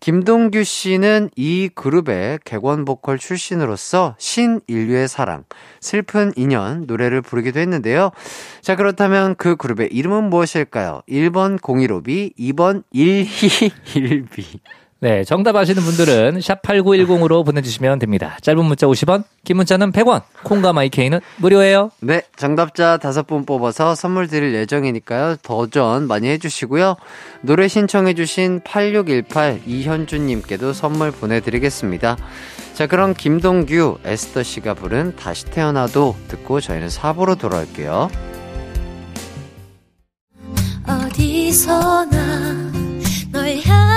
[0.04, 5.44] 김동규 씨는 이 그룹의 객원 보컬 출신으로서 신인류의 사랑,
[5.80, 8.10] 슬픈 인연 노래를 부르기도 했는데요.
[8.60, 11.00] 자, 그렇다면 그 그룹의 이름은 무엇일까요?
[11.08, 14.60] 1번 015B, 2번 121B.
[15.04, 18.38] 네, 정답 아시는 분들은 샵 8910으로 보내주시면 됩니다.
[18.40, 21.90] 짧은 문자 50원, 긴 문자는 100원, 콩과 마이케이는 무료예요.
[22.00, 25.36] 네, 정답자 5분 뽑아서 선물 드릴 예정이니까요.
[25.42, 26.96] 도전 많이 해주시고요.
[27.42, 32.16] 노래 신청해주신 8618 이현주님께도 선물 보내드리겠습니다.
[32.72, 38.08] 자, 그럼 김동규, 에스더 씨가 부른 다시 태어나도 듣고 저희는 4부로 돌아올게요.
[40.88, 42.72] 어디서나
[43.32, 43.93] 널 향.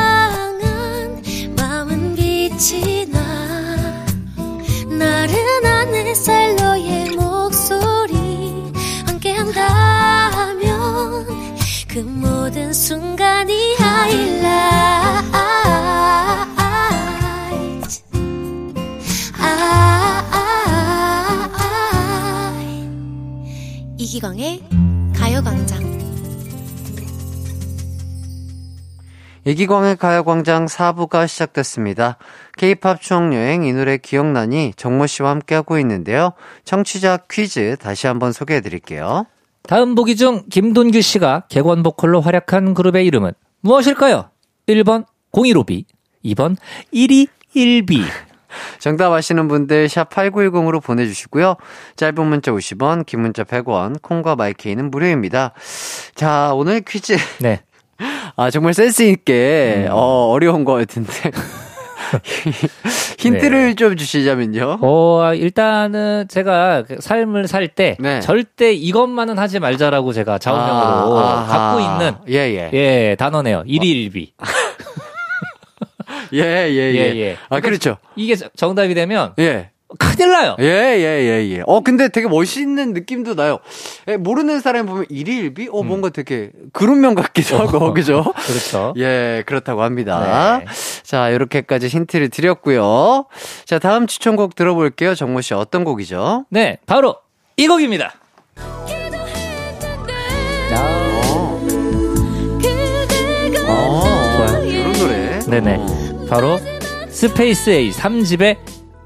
[2.58, 3.20] 빛이 나
[4.90, 8.74] 나른한 햇살 너의 목소리
[9.06, 10.66] 함께한다면
[11.88, 13.76] 그 모든 순간이
[24.00, 24.64] 이기광의
[25.16, 25.88] 가요광장.
[29.46, 32.18] 이기광의 가요광장 4부가 시작됐습니다.
[32.58, 36.34] K-팝 추억 여행 이 노래 기억나니 정모 씨와 함께 하고 있는데요.
[36.66, 39.26] 청취자 퀴즈 다시 한번 소개해 드릴게요.
[39.64, 44.30] 다음 보기 중 김돈규 씨가 객원 보컬로 활약한 그룹의 이름은 무엇일까요?
[44.68, 45.86] 1번 015B,
[46.26, 46.58] 2번
[46.94, 48.02] 121B.
[48.80, 51.56] 정답 아시는 분들 샵 8910으로 보내주시고요.
[51.96, 55.54] 짧은 문자 50원, 긴 문자 100원, 콩과 마이케이는 무료입니다.
[56.16, 57.18] 자, 오늘 퀴즈.
[57.40, 57.62] 네.
[58.36, 59.92] 아, 정말 센스있게, 음.
[59.92, 61.12] 어, 어려운 것 같은데.
[63.18, 63.76] 힌트를 네.
[63.76, 64.80] 좀 주시자면요.
[64.82, 68.20] 어, 일단은 제가 그 삶을 살때 네.
[68.22, 72.70] 절대 이것만은 하지 말자라고 제가 좌우명으로 아, 갖고 있는 예, 예.
[72.74, 73.64] 예, 단어네요.
[73.66, 74.34] 일일비.
[76.34, 77.18] 예, 예, 예, 예.
[77.18, 77.38] 예.
[77.50, 77.98] 아, 그렇죠.
[78.16, 79.72] 이게 정답이 되면 예.
[79.98, 80.56] 큰일 나요.
[80.60, 81.64] 예, 예, 예, 예.
[81.66, 83.60] 어, 근데 되게 멋있는 느낌도 나요.
[84.10, 85.70] 예, 모르는 사람 보면 일일비?
[85.72, 85.88] 어, 음.
[85.88, 88.34] 뭔가 되게 그룹명 같기도 하고, 어, 그죠?
[88.36, 88.94] 그렇죠.
[88.98, 90.60] 예, 그렇다고 합니다.
[90.60, 90.66] 네.
[91.04, 93.26] 자, 이렇게까지 힌트를 드렸고요.
[93.66, 95.16] 자, 다음 추천곡 들어볼게요.
[95.16, 96.46] 정모 씨, 어떤 곡이죠?
[96.50, 97.16] 네, 바로
[97.56, 98.14] 이 곡입니다.
[103.68, 104.02] 어,
[104.48, 104.64] 좋아요.
[104.66, 105.40] 이런 노래.
[105.40, 106.28] 네네.
[106.30, 106.60] 바로
[107.10, 108.58] 스페이스 A 3집의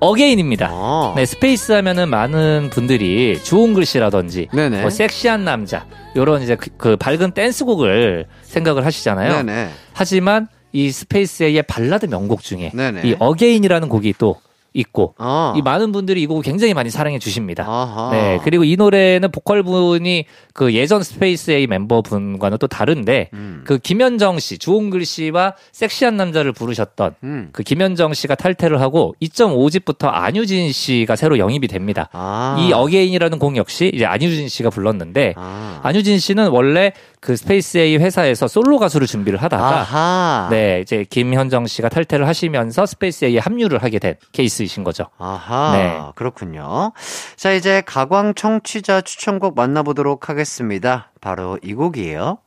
[0.01, 0.69] Again입니다.
[0.71, 1.13] 아.
[1.15, 4.49] 네, 스페이스 하면은 많은 분들이 주홍글씨라든지
[4.81, 5.85] 뭐 섹시한 남자
[6.15, 9.43] 요런 이제 그, 그, 밝은 댄스곡을 생각을 하시잖아요.
[9.43, 9.69] 네네.
[9.93, 13.01] 하지만 이 스페이스의 발라드 명곡 중에 네네.
[13.05, 14.41] 이 Again이라는 곡이 또
[14.73, 15.53] 있고 아.
[15.57, 17.65] 이 많은 분들이 이 곡을 굉장히 많이 사랑해 주십니다.
[17.67, 18.09] 아하.
[18.11, 23.63] 네 그리고 이 노래는 보컬 분이 그 예전 스페이스 A 멤버 분과는 또 다른데 음.
[23.65, 27.49] 그 김현정 씨 주홍글씨와 섹시한 남자를 부르셨던 음.
[27.51, 32.07] 그 김현정 씨가 탈퇴를 하고 2.5집부터 안유진 씨가 새로 영입이 됩니다.
[32.13, 32.57] 아.
[32.59, 35.81] 이 Again이라는 곡 역시 이제 안유진 씨가 불렀는데 아.
[35.83, 40.47] 안유진 씨는 원래 그 스페이스 A 회사에서 솔로 가수를 준비를 하다가 아하.
[40.49, 45.07] 네 이제 김현정 씨가 탈퇴를 하시면서 스페이스 A에 합류를 하게 된 케이스 이신 거죠.
[45.17, 46.01] 아하 네.
[46.15, 46.91] 그렇군요.
[47.35, 51.11] 자 이제 가광 청취자 추천곡 만나보도록 하겠습니다.
[51.21, 52.37] 바로 이 곡이에요.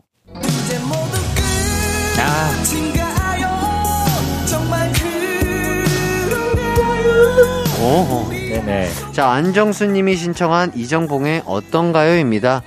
[2.18, 2.50] 아.
[7.84, 8.30] 오호.
[8.30, 8.88] 네네.
[9.12, 12.62] 자 안정수님이 신청한 이정봉의 어떤가요입니다.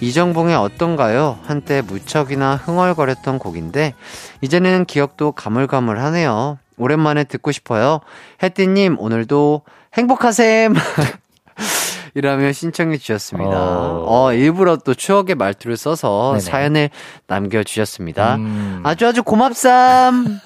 [0.00, 1.38] 이정봉의 어떤가요?
[1.44, 3.94] 한때 무척이나 흥얼거렸던 곡인데
[4.42, 6.58] 이제는 기억도 가물가물하네요.
[6.78, 8.00] 오랜만에 듣고 싶어요.
[8.42, 9.62] 혜띠님 오늘도
[9.94, 10.74] 행복하셈.
[12.14, 13.50] 이라며 신청해 주셨습니다.
[13.50, 14.04] 어...
[14.06, 14.32] 어...
[14.32, 16.40] 일부러 또 추억의 말투를 써서 네네.
[16.40, 16.90] 사연을
[17.26, 18.36] 남겨주셨습니다.
[18.36, 18.80] 음...
[18.84, 20.40] 아주 아주 고맙삼!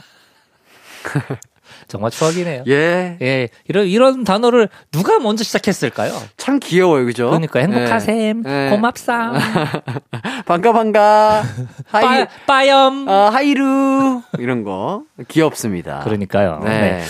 [1.89, 2.65] 정말 추억이네요.
[2.69, 3.17] 예.
[3.21, 3.49] 예.
[3.69, 6.13] 이런, 이런 단어를 누가 먼저 시작했을까요?
[6.37, 7.27] 참 귀여워요, 그죠?
[7.27, 8.69] 그러니까, 행복하셈, 예.
[8.71, 9.35] 고맙삼.
[10.47, 11.43] 반가, 반가.
[11.87, 14.23] hi, 빠염 어, 하이루.
[14.39, 15.03] 이런 거.
[15.29, 16.01] 귀엽습니다.
[16.05, 16.61] 그러니까요.
[16.65, 16.69] 네.
[16.81, 17.03] 네.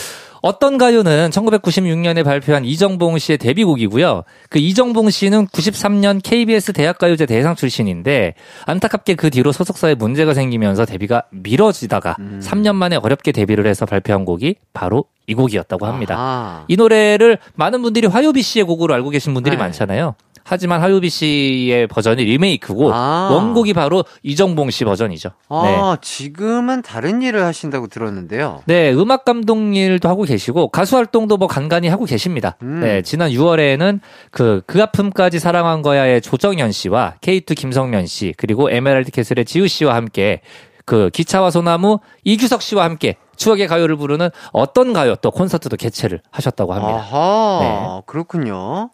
[0.42, 4.24] 어떤 가요는 1996년에 발표한 이정봉 씨의 데뷔곡이고요.
[4.50, 8.34] 그 이정봉 씨는 93년 KBS 대학가요제 대상 출신인데
[8.66, 12.40] 안타깝게 그 뒤로 소속사에 문제가 생기면서 데뷔가 미뤄지다가 음.
[12.42, 16.16] 3년 만에 어렵게 데뷔를 해서 발표한 곡이 바로 이 곡이었다고 합니다.
[16.16, 16.64] 아하.
[16.66, 19.62] 이 노래를 많은 분들이 화요비 씨의 곡으로 알고 계신 분들이 네.
[19.62, 20.16] 많잖아요.
[20.44, 23.30] 하지만 화요비 씨의 버전이 리메이크고 아.
[23.32, 25.30] 원곡이 바로 이정봉 씨 버전이죠.
[25.48, 26.00] 아, 네.
[26.00, 28.62] 지금은 다른 일을 하신다고 들었는데요.
[28.66, 32.56] 네, 음악 감독 일도 하고 계시고 가수 활동도 뭐 간간히 하고 계십니다.
[32.62, 32.80] 음.
[32.80, 39.10] 네, 지난 6월에는 그, 그 아픔까지 사랑한 거야의 조정현 씨와 K2 김성면 씨, 그리고 에메랄드
[39.10, 40.40] 캐슬의 지우 씨와 함께
[40.84, 46.74] 그 기차와 소나무 이규석 씨와 함께 추억의 가요를 부르는 어떤 가요 또 콘서트도 개최를 하셨다고
[46.74, 46.94] 합니다.
[46.98, 48.02] 아하, 네.
[48.06, 48.90] 그렇군요.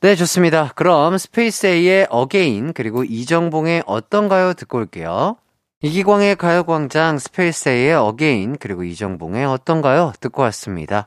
[0.00, 0.72] 네, 좋습니다.
[0.74, 5.36] 그럼 스페이스 A의 Again 그리고 이정봉의 어떤 가요 듣고 올게요.
[5.82, 10.12] 이기광의 가요광장 스페이스 A의 Again 그리고 이정봉의 어떤가요?
[10.20, 11.06] 듣고 왔습니다.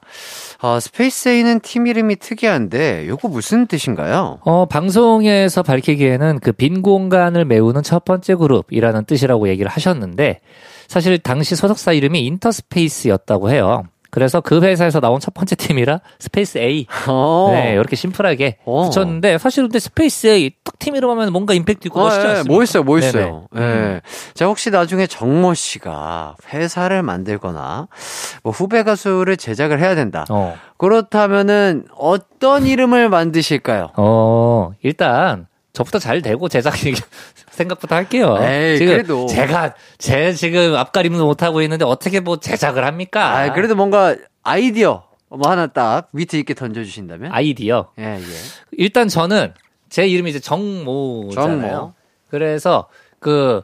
[0.64, 4.40] 어, 스페이스 A는 팀 이름이 특이한데 요거 무슨 뜻인가요?
[4.42, 10.40] 어, 방송에서 밝히기에는 그 빈 공간을 메우는 첫 번째 그룹이라는 뜻이라고 얘기를 하셨는데
[10.94, 13.84] 사실 당시 소속사 이름이 인터스페이스였다고 해요.
[14.12, 16.86] 그래서 그 회사에서 나온 첫 번째 팀이라 스페이스 A.
[17.08, 17.50] 어.
[17.52, 18.88] 네, 이렇게 심플하게 어.
[18.88, 22.30] 붙였는데 사실 근데 스페이스 A 딱 팀 이름 하면 뭔가 임팩트 있고 아, 멋있지 예,
[22.30, 22.54] 않습니까?
[22.54, 23.48] 멋있어요, 멋있어요.
[23.56, 23.60] 예.
[23.60, 24.02] 네.
[24.34, 27.88] 자, 혹시 나중에 정모 씨가 회사를 만들거나
[28.44, 30.26] 뭐 후배 가수를 제작을 해야 된다.
[30.30, 30.56] 어.
[30.78, 33.92] 그렇다면은 어떤 이름을 만드실까요?
[33.96, 36.76] 어, 일단 저부터 잘 되고 제작
[37.50, 38.38] 생각부터 할게요.
[38.40, 39.26] 에이, 지금 그래도.
[39.26, 43.36] 제가 제 지금 앞가림도 못 하고 있는데 어떻게 뭐 제작을 합니까?
[43.38, 47.32] 아, 그래도 뭔가 아이디어 뭐 하나 딱 위트 있게 던져주신다면?
[47.32, 47.90] 아이디어.
[47.98, 48.22] 예, 예.
[48.74, 49.54] 일단 저는
[49.90, 51.72] 제 이름이 이제 정모잖아요.
[51.72, 51.94] 정모.
[52.30, 52.88] 그래서
[53.20, 53.64] 그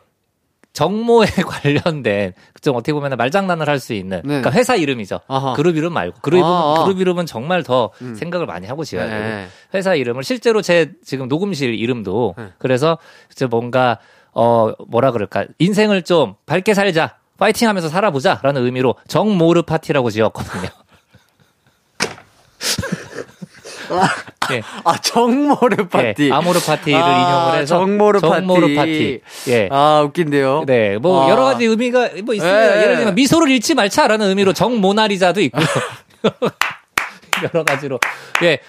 [0.80, 4.28] 정모에 관련된 좀 어떻게 보면 말장난을 할 수 있는 네.
[4.40, 5.20] 그러니까 회사 이름이죠.
[5.28, 5.54] 아하.
[5.54, 8.16] 그룹 이름 말고 그룹 이름, 그룹 이름은 정말 더 음.
[8.16, 9.20] 생각을 많이 하고 지어야 돼요.
[9.20, 9.48] 네.
[9.74, 12.48] 회사 이름을 실제로 제 지금 녹음실 이름도 네.
[12.60, 12.98] 그래서
[13.32, 14.00] 이제 뭔가
[14.34, 17.16] 어 뭐라 그럴까 인생을 좀 밝게 살자.
[17.38, 20.70] 파이팅하면서 살아보자라는 의미로 정모르 파티라고 지었거든요.
[24.52, 24.62] 예.
[24.84, 26.28] 아, 정모르 파티.
[26.28, 28.76] 예, 아모르 파티를 아, 인용을 해서 정모르, 정모르 파티.
[28.76, 29.52] 파티.
[29.52, 29.70] 예.
[29.72, 30.64] 아, 웃긴데요.
[30.66, 30.98] 네.
[30.98, 31.30] 뭐 아.
[31.30, 32.78] 여러 가지 의미가 뭐 있습니다.
[32.78, 32.82] 예.
[32.84, 35.60] 예를 들면 미소를 잃지 말자라는 의미로 정모나리자도 있고.
[37.54, 38.00] 여러 가지로.
[38.44, 38.60] 예.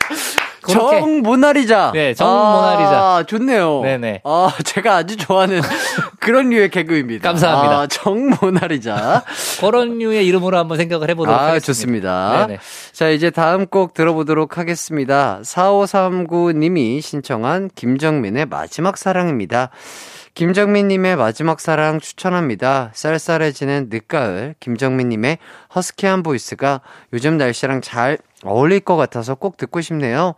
[0.66, 1.92] 정 모나리자.
[1.94, 3.24] 네, 정 아, 모나리자.
[3.26, 3.80] 좋네요.
[3.82, 4.22] 네네.
[4.24, 5.60] 아, 제가 아주 좋아하는
[6.20, 7.28] 그런 류의 개그입니다.
[7.28, 7.80] 감사합니다.
[7.80, 9.24] 아, 정 모나리자.
[9.60, 11.66] 그런 류의 이름으로 한번 생각을 해보도록 아, 하겠습니다.
[11.66, 12.46] 좋습니다.
[12.46, 12.58] 네네.
[12.92, 15.40] 자, 이제 다음 곡 들어보도록 하겠습니다.
[15.42, 19.70] 4539님이 신청한 김정민의 마지막 사랑입니다.
[20.34, 22.90] 김정민님의 마지막 사랑 추천합니다.
[22.94, 25.38] 쌀쌀해지는 늦가을, 김정민님의
[25.74, 26.80] 허스키한 보이스가
[27.12, 30.34] 요즘 날씨랑 잘 어울릴 것 같아서 꼭 듣고 싶네요.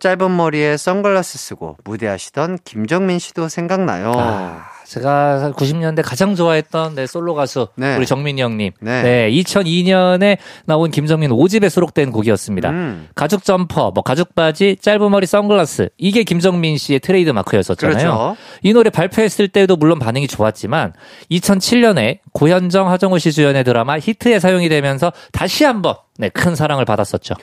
[0.00, 4.12] 짧은 머리에 선글라스 쓰고 무대하시던 김정민 씨도 생각나요.
[4.16, 7.96] 아, 제가 90년대 가장 좋아했던 내 솔로 가수 네.
[7.96, 8.72] 우리 정민이 형님.
[8.80, 9.02] 네.
[9.02, 9.30] 네.
[9.30, 12.70] 2002년에 나온 김정민 5집에 수록된 곡이었습니다.
[12.70, 13.08] 음.
[13.14, 17.96] 가죽 점퍼, 뭐 가죽 바지, 짧은 머리 선글라스 이게 김정민 씨의 트레이드 마크였었잖아요.
[17.96, 18.36] 그렇죠.
[18.62, 20.92] 이 노래 발표했을 때도 물론 반응이 좋았지만
[21.30, 27.34] 2007년에 고현정, 하정우 씨 주연의 드라마 히트에 사용이 되면서 다시 한번 네, 큰 사랑을 받았었죠.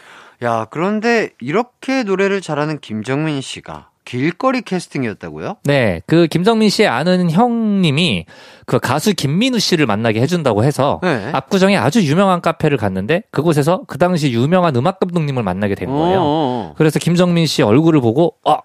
[0.44, 5.58] 야, 그런데 이렇게 노래를 잘하는 김정민 씨가 길거리 캐스팅이었다고요?
[5.64, 8.26] 네, 그 김정민 씨의 아는 형님이
[8.66, 11.30] 그 가수 김민우 씨를 만나게 해준다고 해서 네.
[11.34, 16.20] 압구정에 아주 유명한 카페를 갔는데 그곳에서 그 당시 유명한 음악 감독님을 만나게 된 거예요.
[16.20, 16.74] 어어.
[16.78, 18.58] 그래서 김정민 씨 얼굴을 보고 어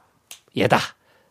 [0.57, 0.79] 얘다.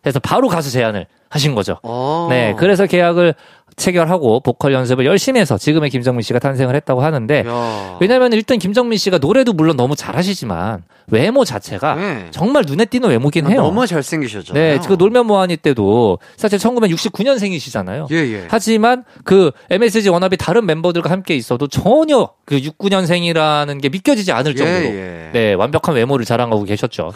[0.06, 1.78] 해서 바로 가수 제안을 하신 거죠.
[1.84, 2.28] 어.
[2.30, 3.36] 네, 그래서 계약을
[3.76, 7.98] 체결하고 보컬 연습을 열심히 해서 지금의 김정민 씨가 탄생을 했다고 하는데 야.
[8.00, 12.28] 왜냐면 일단 김정민 씨가 노래도 물론 너무 잘하시지만 외모 자체가 네.
[12.32, 13.64] 정말 눈에 띄는 외모긴 해요.
[13.64, 14.80] 너무 잘생기셨잖아요.
[14.80, 18.10] 네, 그 놀면 뭐하니 때도 사실 1969년생이시잖아요.
[18.12, 18.48] 예, 예.
[18.50, 24.56] 하지만 그 MSG 워너비 다른 멤버들과 함께 있어도 전혀 그 69년생이라는 게 믿겨지지 않을 예,
[24.56, 27.12] 정도로 예, 네, 완벽한 외모를 자랑하고 계셨죠.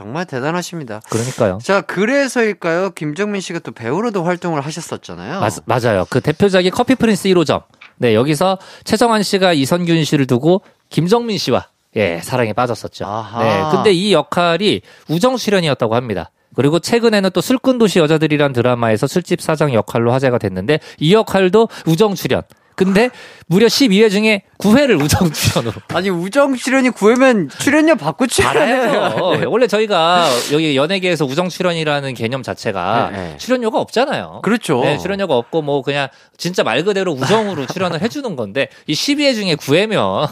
[0.00, 1.02] 정말 대단하십니다.
[1.10, 1.58] 그러니까요.
[1.62, 2.90] 자, 그래서일까요?
[2.90, 5.40] 김정민 씨가 또 배우로도 활동을 하셨었잖아요.
[5.40, 6.06] 맞, 맞아요.
[6.08, 7.64] 그 대표작이 커피 프린스 1호점.
[7.98, 13.04] 네, 여기서 최정환 씨가 이선균 씨를 두고 김정민 씨와 예, 사랑에 빠졌었죠.
[13.04, 13.44] 아하.
[13.44, 13.76] 네.
[13.76, 16.30] 근데 이 역할이 우정 출연이었다고 합니다.
[16.54, 22.14] 그리고 최근에는 또 술꾼 도시 여자들이란 드라마에서 술집 사장 역할로 화제가 됐는데 이 역할도 우정
[22.14, 22.40] 출연.
[22.80, 23.10] 근데
[23.46, 25.74] 무려 12회 중에 9회를 우정 출연으로.
[25.88, 29.36] 아니 우정 출연이 9회면 출연료 받고 출연해요.
[29.38, 29.44] 네.
[29.44, 33.36] 원래 저희가 여기 연예계에서 우정 출연이라는 개념 자체가 네, 네.
[33.36, 34.40] 출연료가 없잖아요.
[34.42, 34.80] 그렇죠.
[34.80, 36.08] 네, 출연료가 없고 뭐 그냥
[36.38, 40.26] 진짜 말 그대로 우정으로 출연을 해주는 건데 이 12회 중에 9회면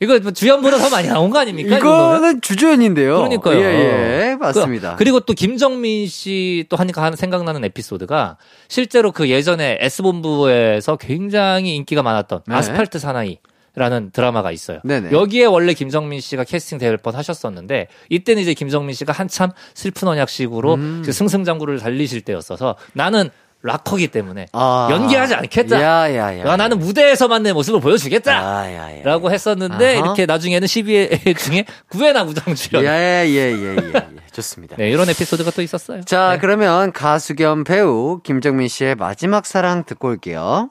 [0.00, 1.76] 이거 뭐 주연보다 더 많이 나온 거 아닙니까?
[1.78, 3.16] 이거는 주주연인데요.
[3.16, 3.58] 그러니까요.
[3.60, 4.96] 예, 예, 맞습니다.
[4.96, 8.36] 그, 리고 또 김정민 씨 또 하니까 하는 생각나는 에피소드가
[8.68, 12.54] 실제로 그 예전에 S본부에서 굉장히 인기가 많았던 네.
[12.54, 13.38] 아스팔트 사나이.
[13.76, 14.78] 라는 드라마가 있어요.
[14.84, 15.10] 네네.
[15.10, 20.74] 여기에 원래 김정민 씨가 캐스팅 될 뻔 하셨었는데 이때는 이제 김정민 씨가 한참 슬픈 언약식으로
[20.74, 21.02] 음.
[21.04, 23.30] 그 승승장구를 달리실 때였어서 나는
[23.64, 24.88] 락커기 때문에 아.
[24.90, 25.80] 연기하지 않겠다.
[25.80, 28.38] 야, 야, 야, 아, 나는 무대에서만 내 모습을 보여주겠다.
[28.38, 28.66] 아,
[29.02, 30.04] 라고 했었는데 아하.
[30.04, 32.84] 이렇게 나중에는 12회 중에 9회나 우정 출연.
[32.84, 34.76] 예예예 예, 예, 예, 좋습니다.
[34.76, 36.02] 네 이런 에피소드가 또 있었어요.
[36.02, 36.38] 자 네.
[36.38, 40.68] 그러면 가수 겸 배우 김정민 씨의 마지막 사랑 듣고 올게요.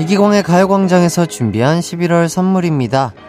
[0.00, 3.12] 이기광의 가요광장에서 준비한 11월 선물입니다.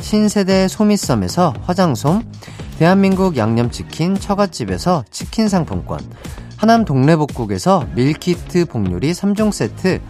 [0.00, 2.22] 신세대 소미썸에서 화장솜,
[2.78, 6.00] 대한민국 양념치킨 처갓집에서 치킨 상품권,
[6.56, 10.00] 하남 동래복국에서 밀키트 복요리 3종 세트,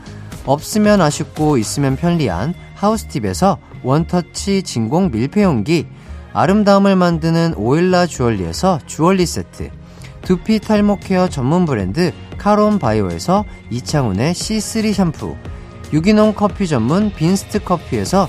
[0.44, 5.86] 없으면 아쉽고 있으면 편리한 하우스팁에서 원터치 진공 밀폐용기,
[6.32, 9.70] 아름다움을 만드는 오일라 주얼리에서 주얼리 세트,
[10.22, 15.36] 두피 탈모 케어 전문 브랜드 카론 바이오에서 이창훈의 C3 샴푸,
[15.92, 18.28] 유기농 커피 전문 빈스트 커피에서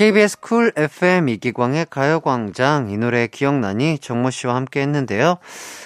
[0.00, 5.36] KBS 쿨 FM 이기광의 가요광장 이 노래 기억나니 정모 씨와 함께 했는데요.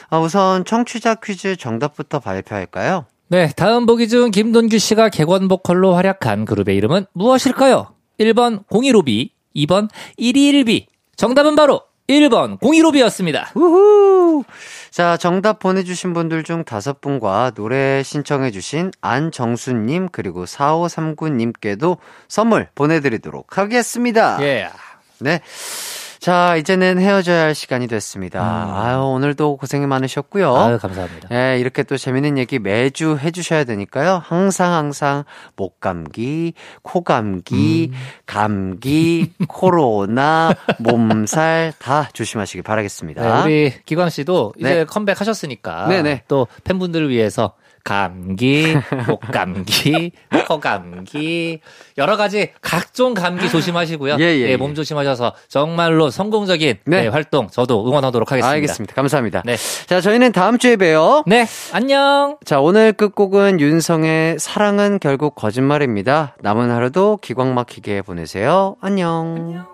[0.09, 3.07] 아, 우선 청취자 퀴즈 정답부터 발표할까요?
[3.27, 7.89] 네, 다음 보기 중 김돈규 씨가 객원 보컬로 활약한 그룹의 이름은 무엇일까요?
[8.21, 10.87] 1번 015비, 2번 121비.
[11.17, 13.57] 정답은 바로 1번 015비였습니다.
[13.57, 14.45] 우후!
[14.95, 24.39] 자, 정답 보내주신 분들 중 다섯 분과 노래 신청해주신 안정수님, 그리고 4539님께도 선물 보내드리도록 하겠습니다.
[24.43, 24.45] 예.
[24.45, 24.79] Yeah.
[25.19, 25.41] 네.
[26.25, 28.41] 자, 이제는 헤어져야 할 시간이 됐습니다.
[28.41, 28.75] 음.
[28.75, 30.57] 아유, 오늘도 고생이 많으셨고요.
[30.57, 31.29] 아유, 감사합니다.
[31.31, 34.23] 예, 이렇게 또 재밌는 얘기 매주 해주셔야 되니까요.
[34.25, 35.25] 항상, 항상,
[35.57, 37.99] 목감기, 코감기, 음.
[38.25, 43.45] 감기, 코로나, 몸살 다 조심하시기 바라겠습니다.
[43.45, 44.85] 네, 우리 기광 씨도 이제 네.
[44.87, 45.89] 컴백하셨으니까.
[45.89, 46.23] 네네.
[46.27, 47.53] 또 팬분들을 위해서
[47.85, 48.75] 감기,
[49.07, 50.13] 목감기,
[50.49, 51.61] 코감기,
[51.99, 54.17] 여러 가지 각종 감기 조심하시고요.
[54.19, 57.03] 예, 예, 예, 몸 조심하셔서 정말로 성공적인 네.
[57.03, 58.51] 네, 활동 저도 응원하도록 하겠습니다.
[58.55, 58.95] 알겠습니다.
[58.95, 59.43] 감사합니다.
[59.45, 59.57] 네.
[59.87, 61.25] 자, 저희는 다음 주에 봬요.
[61.27, 62.39] 네, 안녕.
[62.45, 66.37] 자, 오늘 끝곡은 윤성의 사랑은 결국 거짓말입니다.
[66.41, 68.77] 남은 하루도 기광 막히게 보내세요.
[68.81, 69.35] 안녕.
[69.37, 69.74] 안녕.